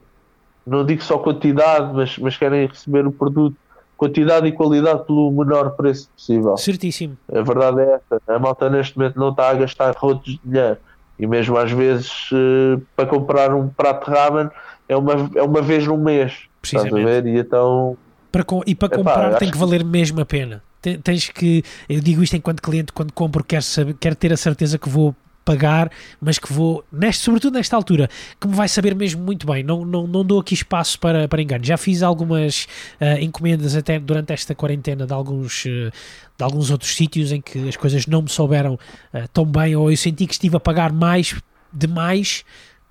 [0.66, 3.56] não digo só quantidade, mas, mas querem receber o produto
[3.98, 6.58] quantidade e qualidade pelo menor preço possível.
[6.58, 7.16] Certíssimo.
[7.32, 8.22] A verdade é essa.
[8.28, 10.78] A malta neste momento não está a gastar rotos de dinheiro
[11.20, 14.50] e mesmo às vezes uh, para comprar um prato de ramen
[14.88, 16.34] é uma, é uma vez no mês.
[16.64, 17.26] Estás a ver?
[17.26, 17.98] E então.
[18.32, 20.64] Para, e para comprar tem que valer mesmo a pena.
[21.04, 21.64] Tens que.
[21.88, 25.16] Eu digo isto enquanto cliente, quando compro, quero, saber, quero ter a certeza que vou
[25.44, 29.64] pagar, mas que vou, neste, sobretudo nesta altura, que me vai saber mesmo muito bem.
[29.64, 31.64] Não, não, não dou aqui espaço para, para engano.
[31.64, 32.68] Já fiz algumas
[33.00, 35.92] uh, encomendas até durante esta quarentena de alguns, uh,
[36.38, 39.92] de alguns outros sítios em que as coisas não me souberam uh, tão bem, ou
[39.92, 41.36] eu senti que estive a pagar mais
[41.74, 42.44] demais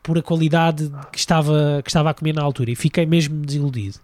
[0.03, 3.99] por a qualidade que estava, que estava a comer na altura e fiquei mesmo desiludido.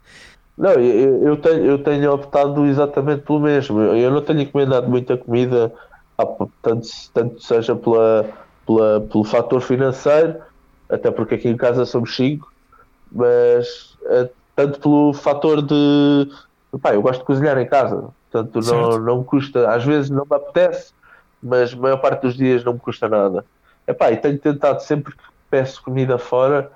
[0.56, 3.78] Não, eu, tenho, eu tenho optado exatamente pelo mesmo.
[3.78, 5.70] Eu não tenho encomendado muita comida
[6.62, 8.28] tanto, tanto seja pela,
[8.66, 10.36] pela, pelo fator financeiro,
[10.88, 12.52] até porque aqui em casa somos cinco,
[13.10, 16.28] mas é, tanto pelo fator de
[16.80, 20.26] pá, eu gosto de cozinhar em casa, portanto não, não me custa, às vezes não
[20.28, 20.92] me apetece,
[21.42, 23.44] mas a maior parte dos dias não me custa nada.
[23.86, 26.70] Epá, e tenho tentado sempre que peço comida fora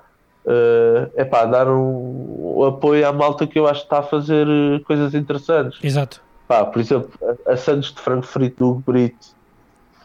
[0.45, 4.47] uh, epá, dar um, um, apoio à malta que eu acho que está a fazer
[4.47, 5.79] eh, coisas interessantes.
[5.83, 6.21] Exato.
[6.51, 7.09] Pá, por exemplo,
[7.47, 9.27] a, a Santos de frango frito do Hugo Brito,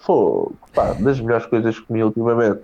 [0.03, 2.61] foi pá, das melhores coisas que comi ultimamente.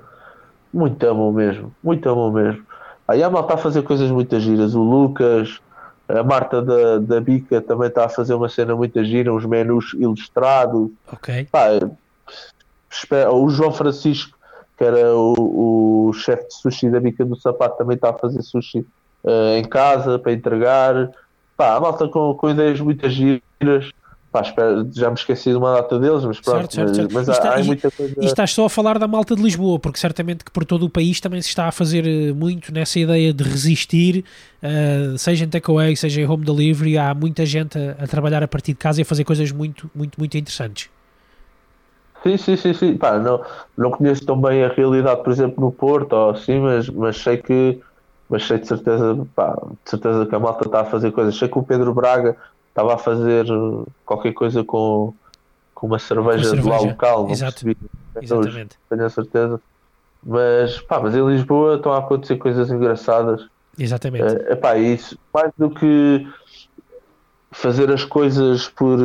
[0.72, 2.64] Muito bom mesmo, muito bom mesmo.
[3.08, 4.76] Aí a malta está a fazer coisas muito giras.
[4.76, 5.58] O Lucas,
[6.08, 9.94] a Marta da, da Bica também está a fazer uma cena muito gira, uns menus
[9.94, 10.88] ilustrados.
[11.12, 11.48] Ok.
[11.50, 11.70] Pá,
[13.32, 14.38] o João Francisco,
[14.78, 18.42] que era o, o chefe de sushi da Bica do Sapato, também está a fazer
[18.42, 18.86] sushi
[19.24, 21.10] uh, em casa para entregar.
[21.56, 23.90] Pá, a malta com, com ideias muito giras.
[24.32, 24.42] Pá,
[24.94, 26.72] já me esqueci de uma data deles, mas pronto.
[26.72, 28.14] Certo, certo, mas, mas há, há muita coisa.
[28.18, 30.90] E estás só a falar da malta de Lisboa, porque certamente que por todo o
[30.90, 34.24] país também se está a fazer eh, muito nessa ideia de resistir,
[34.62, 36.96] uh, seja em takeaway, seja em home delivery.
[36.96, 39.90] Há muita gente a, a, trabalhar a partir de casa e a fazer coisas muito,
[39.94, 40.88] muito, muito interessantes.
[42.22, 42.96] Sim, sim, sim, sim.
[42.96, 43.44] Pá, não,
[43.76, 47.36] não conheço tão bem a realidade, por exemplo, no Porto ou assim, mas, mas sei
[47.36, 47.78] que
[48.32, 49.54] mas sei de certeza, pá,
[49.84, 51.36] de certeza que a malta está a fazer coisas.
[51.36, 52.34] Sei que o Pedro Braga
[52.70, 53.44] estava a fazer
[54.06, 55.12] qualquer coisa com,
[55.74, 56.62] com uma cerveja, cerveja.
[56.62, 57.62] de lá local, não Exato.
[57.62, 57.76] percebi.
[58.22, 58.78] Exatamente.
[58.88, 59.60] Tenho a certeza.
[60.24, 63.46] Mas, pá, mas em Lisboa estão a acontecer coisas engraçadas.
[63.78, 64.24] Exatamente.
[64.24, 66.26] É, epá, isso, mais do que
[67.50, 68.98] fazer as coisas por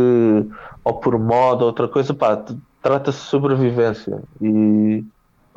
[0.85, 2.41] ou por moda, outra coisa, pá,
[2.81, 5.03] trata-se de sobrevivência e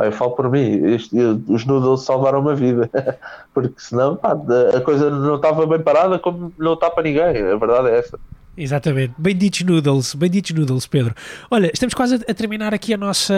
[0.00, 1.14] Pá, eu falo por mim, este,
[1.46, 2.88] os noodles salvaram uma vida,
[3.52, 4.32] porque senão pá,
[4.74, 8.18] a coisa não estava bem parada como não está para ninguém, a verdade é essa.
[8.56, 9.14] Exatamente.
[9.16, 11.14] Benditos noodles, benditos noodles, Pedro.
[11.50, 13.34] Olha, estamos quase a, terminar aqui a nossa,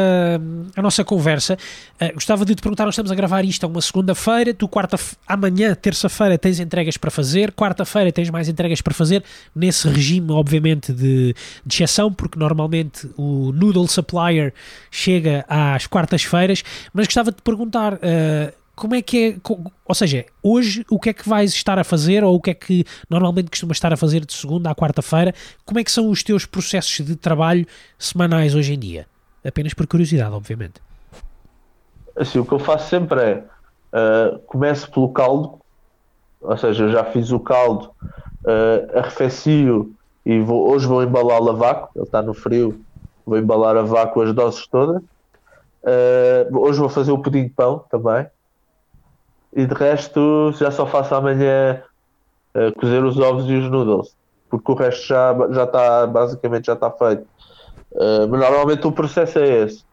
[0.75, 1.57] a nossa conversa.
[2.01, 4.99] Uh, gostava de te perguntar, nós estamos a gravar isto a uma segunda-feira, tu quarta
[5.27, 9.23] amanhã, terça-feira, tens entregas para fazer, quarta-feira tens mais entregas para fazer,
[9.55, 11.35] nesse regime, obviamente, de,
[11.65, 14.53] de exceção, porque normalmente o noodle supplier
[14.91, 17.95] chega às quartas-feiras, mas gostava de te perguntar...
[17.95, 19.37] Uh, como é que é,
[19.87, 22.55] ou seja, hoje o que é que vais estar a fazer ou o que é
[22.55, 25.35] que normalmente costumas estar a fazer de segunda à quarta-feira?
[25.65, 27.67] Como é que são os teus processos de trabalho
[27.99, 29.07] semanais hoje em dia?
[29.45, 30.81] Apenas por curiosidade, obviamente.
[32.17, 33.45] Assim, o que eu faço sempre é
[33.93, 35.59] uh, começo pelo caldo,
[36.41, 37.91] ou seja, eu já fiz o caldo,
[38.45, 39.95] uh, arrefecio
[40.25, 42.81] e vou, hoje vou embalá-lo a vácuo, ele está no frio,
[43.27, 45.03] vou embalar a vácuo as doses todas.
[45.83, 48.27] Uh, hoje vou fazer o pudim de pão também
[49.55, 51.83] e de resto já só faço amanhã
[52.55, 54.17] uh, cozer os ovos e os noodles,
[54.49, 57.27] porque o resto já já está basicamente já está feito.
[57.93, 59.85] Uh, mas normalmente o processo é esse.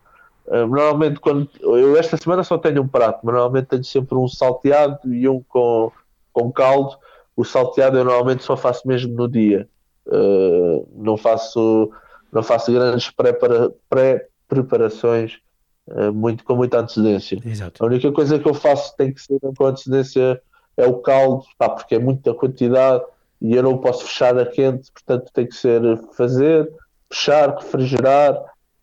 [0.47, 4.28] Uh, normalmente quando eu esta semana só tenho um prato, mas normalmente tenho sempre um
[4.28, 5.91] salteado e um com,
[6.32, 6.97] com caldo.
[7.36, 9.68] o salteado eu normalmente só faço mesmo no dia.
[10.07, 11.91] Uh, não faço
[12.32, 13.12] não faço grandes
[13.89, 15.39] pré-preparações uh,
[16.13, 17.39] muito, com muita antecedência.
[17.43, 17.83] Exato.
[17.83, 20.41] A única coisa que eu faço tem que ser com antecedência
[20.77, 23.03] é o caldo, pá, porque é muita quantidade
[23.41, 25.81] e eu não posso fechar a quente, portanto tem que ser
[26.13, 26.69] fazer,
[27.11, 28.37] fechar, refrigerar,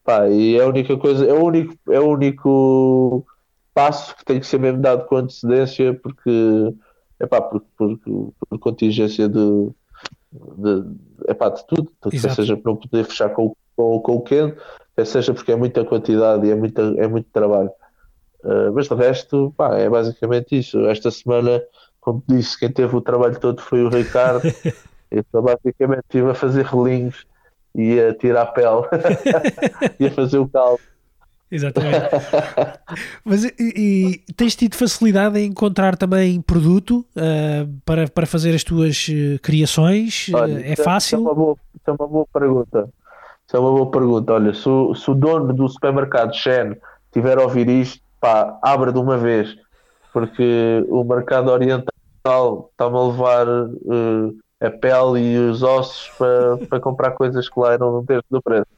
[0.05, 3.25] pá, e é a única coisa, é o único, é o único
[3.75, 6.73] passo que tem que ser mesmo dado com antecedência, porque
[7.21, 9.71] é pá, por, por, por contingência de,
[10.33, 10.85] de,
[11.29, 14.57] epá, de tudo, seja por não poder fechar com, com, com o quente,
[15.05, 17.71] seja porque é muita quantidade e é, muita, é muito trabalho.
[18.43, 20.87] Uh, mas de resto, pá, é basicamente isso.
[20.87, 21.63] Esta semana,
[22.01, 24.43] como disse, quem teve o trabalho todo foi o Ricardo.
[25.11, 27.27] Eu só basicamente estive a fazer relinhos
[27.75, 28.83] e a tirar a pele
[30.01, 30.81] e a fazer o caldo.
[31.51, 32.09] Exatamente.
[33.25, 38.65] Mas e, e, tens tido facilidade em encontrar também produto uh, para, para fazer as
[38.65, 40.29] tuas uh, criações?
[40.35, 41.19] Olha, é, é fácil?
[41.19, 42.89] Isso é, uma boa, isso é uma boa pergunta.
[43.47, 44.33] Isso é uma boa pergunta.
[44.33, 46.77] Olha, se, o, se o dono do supermercado Shen
[47.13, 49.57] tiver a ouvir isto, pá, abra de uma vez,
[50.13, 56.81] porque o mercado oriental está-me a levar uh, a pele e os ossos para, para
[56.81, 58.77] comprar coisas que lá eram um terço do preço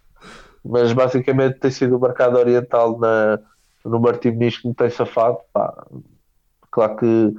[0.65, 3.39] mas basicamente tem sido o mercado oriental na,
[3.85, 5.39] no Martim Nis que me tem safado.
[5.53, 5.87] Pá.
[6.71, 7.35] Claro que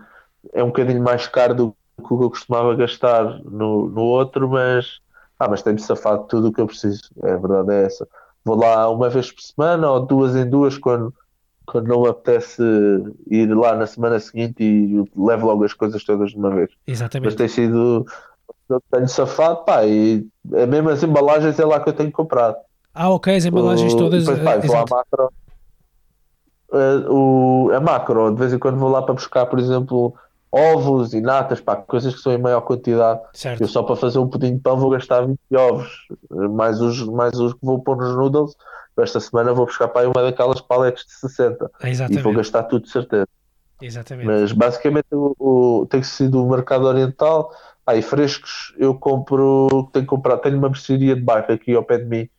[0.54, 5.00] é um bocadinho mais caro do que eu costumava gastar no, no outro, mas,
[5.40, 7.04] ah, mas tem-me safado tudo o que eu preciso.
[7.24, 8.08] É, a verdade é essa.
[8.44, 11.14] Vou lá uma vez por semana ou duas em duas quando,
[11.66, 12.62] quando não me apetece
[13.28, 16.70] ir lá na semana seguinte e levo logo as coisas todas de uma vez.
[16.86, 17.26] Exatamente.
[17.26, 18.06] Mas tem sido.
[18.68, 22.58] Eu tenho safado, pá, e mesmo as embalagens é lá que eu tenho comprado.
[22.94, 24.26] Ah, ok, as embalagens todas.
[24.26, 25.34] Depois, pá, vou à macro.
[26.72, 30.14] Uh, o, a macro, de vez em quando vou lá para buscar, por exemplo,
[30.52, 33.22] ovos e natas, pá, coisas que são em maior quantidade.
[33.34, 33.62] Certo.
[33.62, 37.40] Eu só para fazer um pudim de pão vou gastar 20 ovos, mais os, mais
[37.40, 38.56] os que vou pôr nos noodles.
[38.98, 42.20] Esta semana vou buscar para aí uma daquelas paletes de 60 Exatamente.
[42.20, 43.28] e vou gastar tudo de certeza.
[43.82, 44.28] Exatamente.
[44.28, 47.50] Mas basicamente o, o, tem sido o mercado oriental.
[47.88, 51.98] Aí ah, frescos eu compro, tenho, comprado, tenho uma mercearia de bairro aqui ao pé
[52.00, 52.30] de mim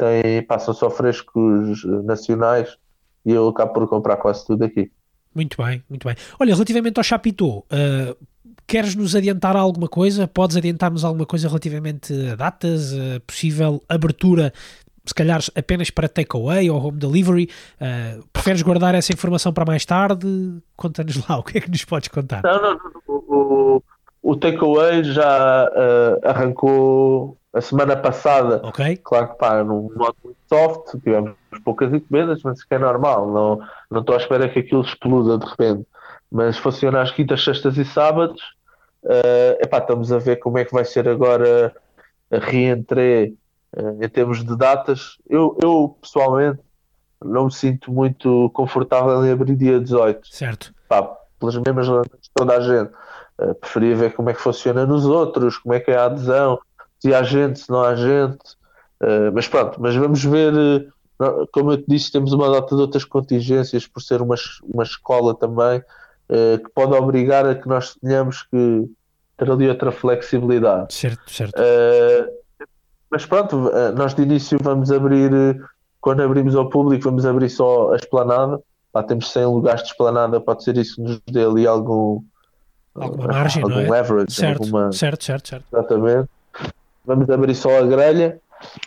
[0.00, 2.78] tem, passam só frescos nacionais
[3.24, 4.90] e eu acabo por comprar quase tudo aqui.
[5.34, 6.16] Muito bem, muito bem.
[6.38, 8.16] Olha, relativamente ao Chapitão, uh,
[8.66, 10.26] queres nos adiantar alguma coisa?
[10.26, 14.52] Podes adiantar-nos alguma coisa relativamente a datas, a possível abertura,
[15.04, 17.48] se calhar apenas para takeaway ou home delivery?
[17.80, 20.26] Uh, preferes guardar essa informação para mais tarde?
[20.76, 22.42] Conta-nos lá, o que é que nos podes contar?
[22.42, 23.14] Não, não, não.
[23.14, 23.82] O,
[24.22, 28.96] o takeaway já uh, arrancou a semana passada, okay.
[28.96, 33.60] claro que pá, num modo muito soft, tivemos poucas encomendas, mas isso é normal, não,
[33.90, 35.86] não estou à espera que aquilo exploda de repente.
[36.30, 38.40] Mas funciona às quintas, sextas e sábados.
[39.02, 41.74] Uh, epá, estamos a ver como é que vai ser agora
[42.30, 43.34] a reentrée
[43.76, 45.16] uh, em termos de datas.
[45.28, 46.60] Eu, eu pessoalmente
[47.24, 50.28] não me sinto muito confortável em abrir dia 18.
[50.28, 50.72] Certo.
[50.88, 51.02] Pá,
[51.40, 52.92] pelas mesmas razões de toda a gente.
[53.40, 56.58] Uh, preferia ver como é que funciona nos outros, como é que é a adesão,
[56.98, 58.38] se há gente, se não há gente.
[59.00, 60.52] Uh, mas pronto, mas vamos ver.
[61.18, 64.82] Uh, como eu te disse, temos uma data de outras contingências por ser uma, uma
[64.82, 65.82] escola também
[66.62, 68.88] que pode obrigar a que nós tenhamos que
[69.36, 70.94] ter ali outra flexibilidade.
[70.94, 71.60] Certo, certo.
[73.10, 75.60] mas pronto, nós de início vamos abrir,
[76.00, 78.62] quando abrimos ao público, vamos abrir só a esplanada.
[78.94, 82.22] Lá temos 100 lugares de esplanada, pode ser isso que nos dê ali algum.
[82.94, 83.90] Alguma margem, algum não é?
[83.90, 84.92] leverage, certo, alguma...
[84.92, 85.64] certo, certo, certo.
[85.72, 86.28] Exatamente
[87.04, 88.40] vamos abrir só a grelha,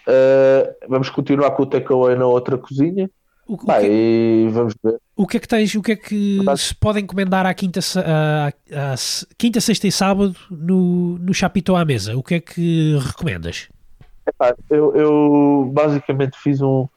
[0.08, 3.10] uh, vamos continuar com o takeaway na outra cozinha.
[3.46, 4.98] O, o que, e vamos ver.
[5.16, 8.48] O que é que tens, o que é que se pode encomendar à quinta, à,
[8.48, 8.96] à,
[9.38, 12.16] quinta sexta e sábado no, no Chapitão à mesa?
[12.16, 13.68] O que é que recomendas?
[14.26, 16.88] Epá, eu, eu basicamente fiz um.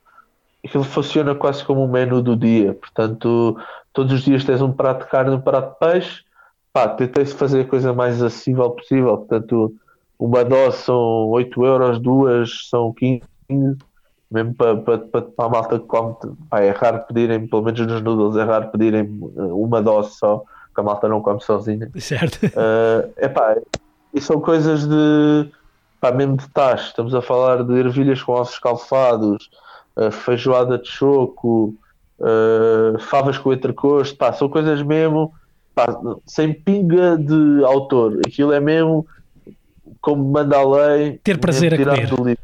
[0.64, 3.56] Aquilo funciona quase como um menu do dia, portanto,
[3.92, 6.25] todos os dias tens um prato de carne e um prato de peixe.
[6.76, 9.74] Pá, tentei fazer a coisa mais acessível possível, portanto,
[10.18, 13.22] uma dose são 8 euros, duas são 15,
[14.30, 16.14] mesmo para, para, para, a malta que come,
[16.50, 19.04] pá, é raro pedirem, pelo menos nos noodles, é raro pedirem
[19.38, 21.90] eh, uma dose só, que a malta não come sozinha.
[21.96, 22.44] Certo.
[22.44, 23.56] Uh, epá,
[24.12, 25.50] e são coisas de,
[25.98, 29.48] pá, mesmo de taxa, estamos a falar de ervilhas com ossos calfados,
[29.96, 31.74] uh, feijoada de choco,
[32.20, 35.32] uh, favas com entrecosto, pá, são coisas mesmo,
[35.76, 35.86] pá,
[36.26, 39.06] sem pinga de autor, aquilo é mesmo
[40.00, 42.06] como manda a lei, ter prazer a comer.
[42.08, 42.42] Do livro.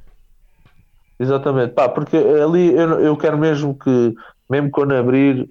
[1.18, 4.14] Exatamente, pá, porque ali eu, eu quero mesmo que,
[4.50, 5.48] mesmo quando abrir,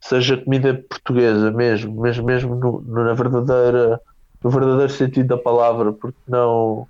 [0.00, 4.00] seja comida portuguesa mesmo, mesmo, mesmo no, no, na verdadeira
[4.44, 6.86] no verdadeiro sentido da palavra, porque não.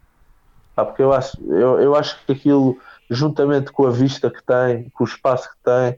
[0.77, 2.77] Ah, porque eu acho, eu, eu acho que aquilo,
[3.09, 5.93] juntamente com a vista que tem, com o espaço que tem,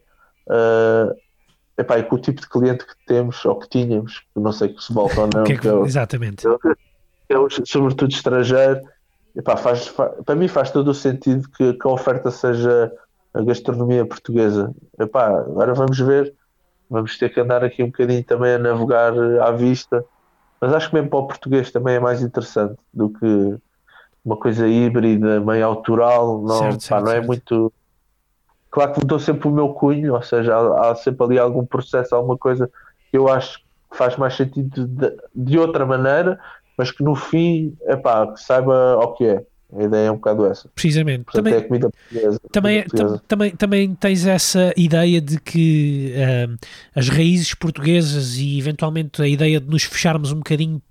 [0.48, 1.16] uh,
[1.78, 4.92] epá, e com o tipo de cliente que temos ou que tínhamos, não sei se
[4.92, 6.46] volta ou não, que é que, que é, exatamente.
[6.46, 8.80] É, é, sobretudo estrangeiro,
[9.34, 12.92] epá, faz, faz, para mim faz todo o sentido que, que, a oferta seja
[13.34, 14.74] a gastronomia portuguesa.
[14.98, 16.32] Epá, agora vamos ver,
[16.88, 19.12] vamos ter que andar aqui um bocadinho também a navegar
[19.42, 20.04] à vista
[20.60, 23.56] mas acho que mesmo para o português também é mais interessante do que
[24.24, 27.26] uma coisa híbrida, meio autoral, não, certo, certo, não é certo.
[27.26, 27.72] muito.
[28.76, 32.14] Claro que dou sempre o meu cunho, ou seja, há, há, sempre ali algum processo,
[32.14, 32.70] alguma coisa
[33.10, 33.58] que eu acho
[33.90, 36.38] que faz mais sentido de, de outra maneira,
[36.76, 39.42] mas que no fim, é pá, que saiba o que é.
[39.74, 40.68] A ideia é um bocado essa.
[40.74, 41.24] Precisamente.
[41.24, 42.40] Portanto, também, é comida portuguesa.
[42.52, 43.22] Também, portuguesa.
[43.26, 46.54] também, também tens essa ideia de que uh,
[46.94, 50.82] as raízes portuguesas e eventualmente a ideia de nos fecharmos um bocadinho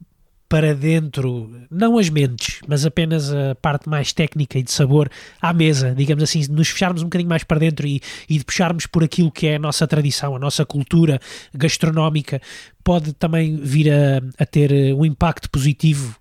[0.47, 5.09] para dentro, não as mentes, mas apenas a parte mais técnica e de sabor
[5.41, 8.85] à mesa, digamos assim, nos fecharmos um bocadinho mais para dentro e, e de puxarmos
[8.85, 11.19] por aquilo que é a nossa tradição, a nossa cultura
[11.53, 12.41] gastronómica,
[12.83, 16.15] pode também vir a, a ter um impacto positivo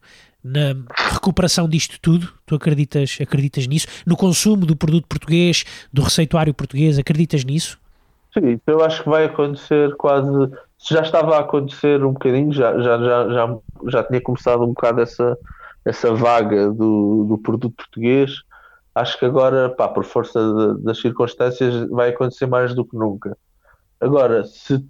[0.45, 2.31] na recuperação disto tudo?
[2.45, 3.87] Tu acreditas, acreditas nisso?
[4.07, 7.79] No consumo do produto português, do receituário português, acreditas nisso?
[8.35, 10.29] Sim, eu acho que vai acontecer quase.
[10.89, 13.59] Já estava a acontecer um bocadinho, já, já, já, já,
[13.89, 15.39] já tinha começado um bocado essa,
[15.85, 18.43] essa vaga do, do produto português.
[18.95, 23.37] Acho que agora, pá, por força de, das circunstâncias, vai acontecer mais do que nunca.
[24.01, 24.87] Agora, se,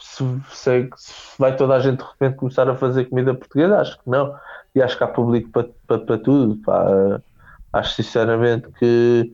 [0.00, 3.98] se, se, se vai toda a gente de repente começar a fazer comida portuguesa, acho
[3.98, 4.34] que não
[4.74, 6.56] e acho que há público para, para, para tudo.
[6.62, 7.20] Pá.
[7.72, 9.32] Acho sinceramente que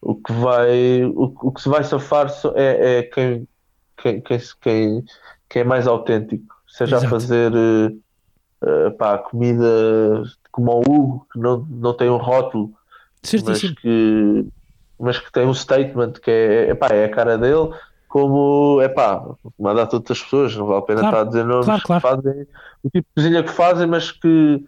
[0.00, 3.48] o que vai o, o que se vai safar é, é quem,
[3.96, 5.04] quem, quem, quem,
[5.48, 7.06] quem é mais autêntico, seja Exato.
[7.06, 10.22] a fazer uh, pá, comida
[10.52, 12.72] como o Hugo, que não, não tem um rótulo,
[13.44, 14.46] mas que,
[14.98, 17.70] mas que tem um statement que é, é, pá, é a cara dele,
[18.08, 19.24] como é pá,
[19.58, 22.02] mandar todas as pessoas, não vale a pena claro, estar a dizer nomes claro, claro.
[22.02, 22.46] fazem
[22.82, 24.64] o tipo de cozinha que fazem, mas que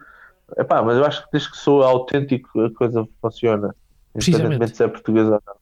[0.59, 3.75] Epá, mas eu acho que desde que sou autêntico a coisa funciona.
[4.15, 5.55] Independentemente se é portuguesa ou não.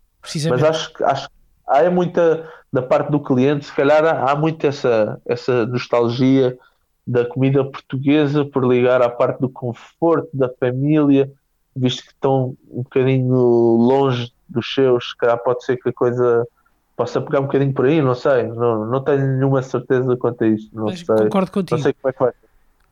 [0.51, 1.29] Mas acho que acho,
[1.69, 6.57] há muita da parte do cliente, se calhar há, há muito essa, essa nostalgia
[7.07, 11.31] da comida portuguesa por ligar à parte do conforto da família,
[11.75, 16.47] visto que estão um bocadinho longe dos seus, se calhar pode ser que a coisa
[16.95, 20.49] possa pegar um bocadinho por aí, não sei, não, não tenho nenhuma certeza quanto a
[20.49, 20.75] isto.
[20.75, 21.77] Não Mas sei, concordo contigo.
[21.77, 22.48] Não sei como é que vai ser.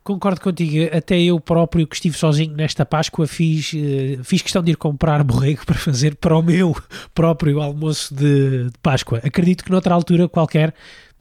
[0.06, 4.70] Concordo contigo, até eu próprio que estive sozinho nesta Páscoa fiz, uh, fiz questão de
[4.70, 6.76] ir comprar borrego para fazer para o meu
[7.12, 9.20] próprio almoço de, de Páscoa.
[9.24, 10.72] Acredito que noutra altura qualquer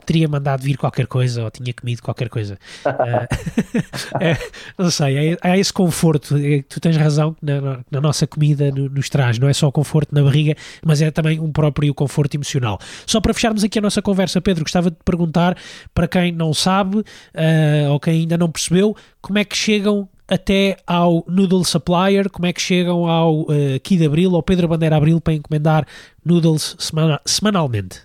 [0.06, 2.58] teria mandado vir qualquer coisa ou tinha comido qualquer coisa.
[2.86, 4.38] Uh, é,
[4.78, 6.38] não sei, há, esse conforto.
[6.38, 10.14] É, tu tens razão na, na nossa comida nos traz, não é só o conforto
[10.14, 12.80] na barriga, mas é também um próprio conforto emocional.
[13.06, 15.58] Só para fecharmos aqui a nossa conversa, Pedro, gostava de perguntar
[15.94, 20.78] para quem não sabe uh, ou quem ainda não percebeu, como é que chegam até
[20.88, 25.22] ao Noodle Supplier, como é que chegam ao uh, Kid Abril, ao Pedro Bandeira Abril
[25.22, 25.86] para encomendar
[26.24, 28.02] noodles semana semanalmente?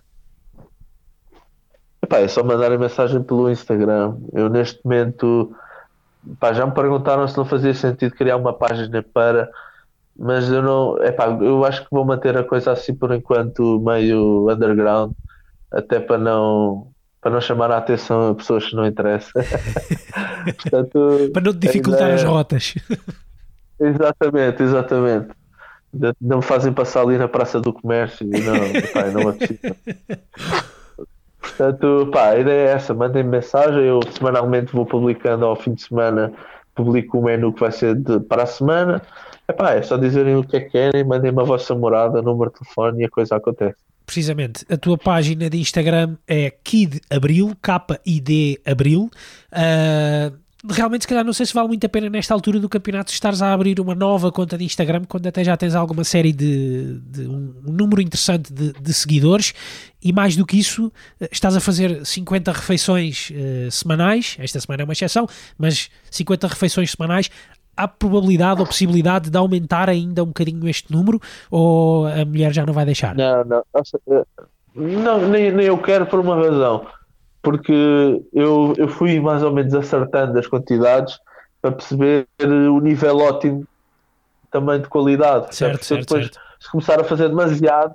[2.10, 4.16] Epá, é só mandarem mensagem pelo Instagram.
[4.32, 5.54] Eu neste momento
[6.28, 9.48] epá, já me perguntaram se não fazia sentido criar uma página para,
[10.18, 14.50] mas eu não, epá, eu acho que vou manter a coisa assim por enquanto meio
[14.50, 15.12] underground,
[15.70, 16.88] até para não
[17.20, 19.42] para não chamar a atenção a pessoas que não interessam.
[20.62, 22.74] Portanto, para não dificultar as rotas.
[23.78, 25.28] Exatamente, exatamente.
[26.20, 29.76] Não me fazem passar ali na Praça do Comércio e não, epá, não acredito.
[31.40, 35.82] Portanto, pá, a ideia é essa, mandem mensagem, eu semanalmente vou publicando ao fim de
[35.82, 36.32] semana,
[36.74, 39.02] publico o menu que vai ser de, para a semana.
[39.48, 42.58] Epá, é só dizerem o que é que querem, mandem-me a vossa morada, número de
[42.58, 43.76] telefone e a coisa acontece.
[44.04, 49.08] Precisamente, a tua página de Instagram é Kid Abril, K-I-D Abril.
[49.52, 50.36] Uh,
[50.68, 53.40] realmente, se calhar, não sei se vale muito a pena nesta altura do campeonato estares
[53.40, 57.22] a abrir uma nova conta de Instagram quando até já tens alguma série de, de
[57.26, 59.54] um, um, número interessante de, de, seguidores
[60.02, 64.36] e mais do que isso, eh, estás a fazer 50 refeições uh, semanais.
[64.38, 67.30] Esta semana é uma exceção, mas 50 refeições semanais.
[67.76, 71.18] Há probabilidade ou possibilidade de aumentar ainda um bocadinho este número
[71.50, 73.14] ou a mulher já não vai deixar?
[73.14, 73.64] Não, não,
[74.10, 74.24] eh,
[74.76, 76.86] não nem, nem eu quero por uma razão
[77.42, 77.72] porque
[78.32, 81.18] eu, eu fui mais ou menos acertando as quantidades
[81.60, 83.66] para perceber o nível ótimo
[84.50, 85.54] também de qualidade.
[85.54, 86.40] Certo, certo, depois, certo.
[86.58, 87.94] se começar a fazer demasiado,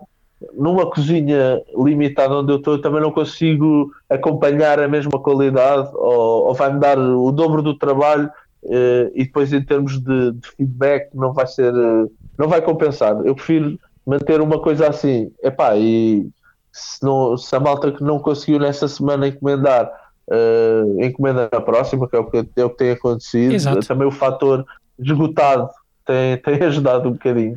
[0.53, 6.47] numa cozinha limitada onde eu estou, eu também não consigo acompanhar a mesma qualidade ou,
[6.47, 8.29] ou vai-me dar o dobro do trabalho
[8.63, 13.15] uh, e depois em termos de, de, feedback não vai ser, uh, não vai compensar.
[13.25, 16.27] Eu prefiro manter uma coisa assim, epá, e
[16.75, 19.89] se, não, se a malta que não conseguiu nessa semana encomendar,
[20.27, 23.53] uh, encomenda na próxima, que é o que, é o que tem acontecido.
[23.53, 23.87] Exato.
[23.87, 24.65] Também o fator
[24.99, 25.69] esgotado
[26.05, 27.55] tem, tem ajudado um bocadinho.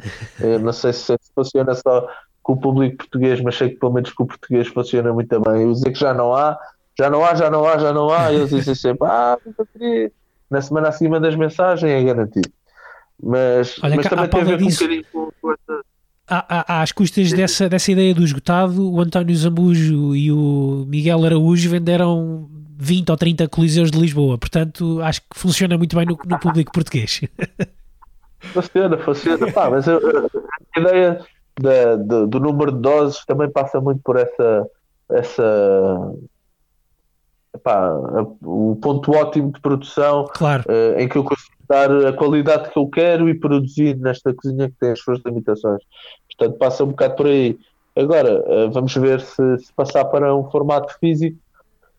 [0.62, 2.08] não sei se, funciona só
[2.44, 5.62] com o público português, mas sei que pelo menos com o português funciona muito bem.
[5.62, 6.56] Eu dizer que já não há,
[6.96, 9.36] já não há, já não há, já não há, e eles dizem sempre, ah,
[10.48, 12.50] na semana acima das mensagens é garantido.
[13.20, 15.82] Mas, Olha, mas também tem a ver com um bocadinho com, essa.
[16.28, 22.48] Às custas dessa, dessa ideia do esgotado, o António Zambujo e o Miguel Araújo venderam
[22.78, 26.72] 20 ou 30 coliseus de Lisboa, portanto acho que funciona muito bem no, no público
[26.72, 27.22] português.
[28.40, 29.50] Funciona, funciona.
[29.52, 29.98] Pá, mas a
[30.76, 31.20] ideia
[31.60, 34.66] da, do, do, número de doses também passa muito por essa,
[35.10, 36.12] essa
[37.52, 37.90] epá,
[38.42, 40.62] o ponto ótimo de produção claro.
[40.68, 44.68] uh, em que eu consigo dar a qualidade que eu quero e produzir nesta cozinha
[44.68, 45.82] que tem as suas limitações.
[46.26, 47.58] Portanto, passa um bocado por aí.
[47.94, 51.36] Agora, uh, vamos ver se, se, passar para um formato físico,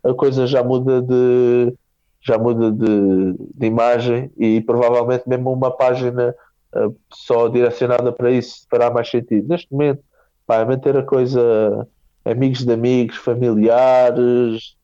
[0.04, 1.74] a coisa já muda de
[2.22, 6.36] já muda de, de imagem e provavelmente mesmo uma página
[6.76, 9.48] uh, só direcionada para isso fará mais sentido.
[9.48, 10.02] Neste momento,
[10.46, 11.88] pá, é manter a coisa
[12.26, 14.76] amigos de amigos, familiares,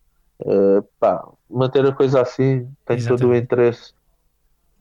[0.42, 3.22] uh, pá, manter a coisa assim tem Exatamente.
[3.22, 3.94] todo o interesse.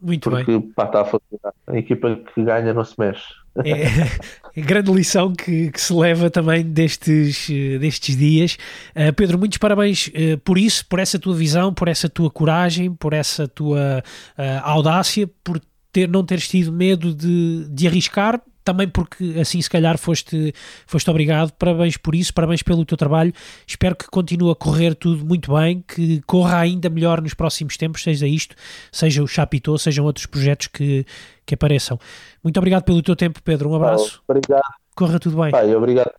[0.04, 0.60] Muito porque, bem.
[0.60, 1.54] Pá, está a funcionar.
[1.66, 3.24] A equipa que ganha não se mexe.
[3.64, 7.48] É, é grande lição que, que, se leva também destes,
[7.80, 8.58] destes dias.
[8.94, 12.92] Uh, Pedro, muitos parabéns uh, por isso, por essa tua visão, por essa tua coragem,
[12.92, 14.02] por essa tua
[14.36, 19.68] uh, audácia, por ter, não teres tido medo de, de arriscar, também porque assim se
[19.68, 20.54] calhar foste,
[20.86, 21.52] foste obrigado.
[21.52, 23.32] Parabéns por isso, parabéns pelo teu trabalho.
[23.66, 28.02] Espero que continue a correr tudo muito bem, que corra ainda melhor nos próximos tempos,
[28.02, 28.56] seja isto,
[28.90, 31.04] seja o Chapitô, sejam outros projetos que,
[31.44, 31.98] que apareçam.
[32.42, 33.70] Muito obrigado pelo teu tempo, Pedro.
[33.70, 34.22] Um abraço.
[34.26, 34.62] obrigado.
[34.96, 35.50] Corra tudo bem.
[35.50, 36.12] Pai, obrigado.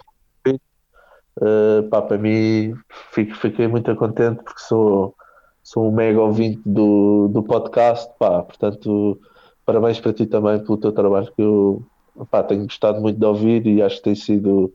[1.38, 2.74] Uh, pá, para mim,
[3.12, 5.14] fico, fiquei muito contente porque sou,
[5.62, 8.10] sou um mega ouvinte do, do podcast.
[8.18, 9.20] Pá, portanto
[9.66, 11.84] parabéns para ti também pelo teu trabalho que eu
[12.30, 14.74] pá, tenho gostado muito de ouvir e acho que tem sido,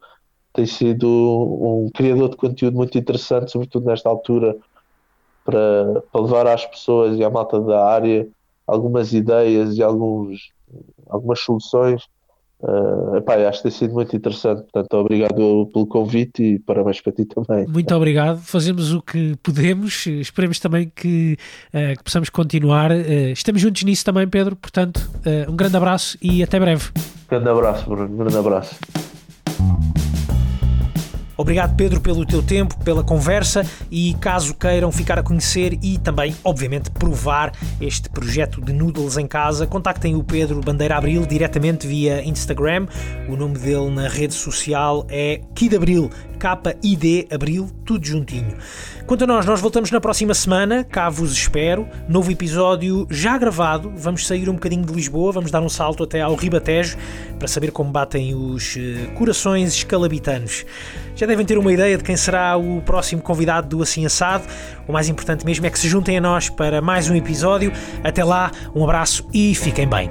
[0.53, 4.57] tem sido um criador de conteúdo muito interessante, sobretudo nesta altura,
[5.45, 8.29] para, para levar às pessoas e à malta da área
[8.67, 10.51] algumas ideias e alguns,
[11.09, 12.09] algumas soluções
[12.63, 17.13] Uh, epá, acho que tem sido muito interessante, portanto, obrigado pelo convite e parabéns para
[17.13, 17.67] ti também.
[17.67, 21.39] Muito obrigado, fazemos o que podemos, esperemos também que,
[21.73, 22.91] uh, que possamos continuar.
[22.91, 25.01] Uh, estamos juntos nisso também, Pedro, portanto,
[25.49, 26.91] um grande abraço e até breve.
[27.31, 28.75] Grande abraço, Bruno, grande abraço.
[31.41, 36.37] Obrigado, Pedro, pelo teu tempo, pela conversa e caso queiram ficar a conhecer e também,
[36.45, 42.23] obviamente, provar este projeto de noodles em casa, contactem o Pedro Bandeira Abril diretamente via
[42.23, 42.87] Instagram.
[43.27, 48.59] O nome dele na rede social é Kid Abril, K-I-D Abril, tudo juntinho.
[49.07, 51.89] Quanto a nós, nós voltamos na próxima semana, cá vos espero.
[52.09, 53.93] Novo episódio já gravado.
[53.97, 56.97] Vamos sair um bocadinho de Lisboa, vamos dar um salto até ao Ribatejo
[57.39, 60.65] para saber como batem os eh, corações escalabitanos.
[61.21, 64.43] Já devem ter uma ideia de quem será o próximo convidado do Assim Assado.
[64.89, 67.71] O mais importante mesmo é que se juntem a nós para mais um episódio.
[68.03, 70.11] Até lá, um abraço e fiquem bem.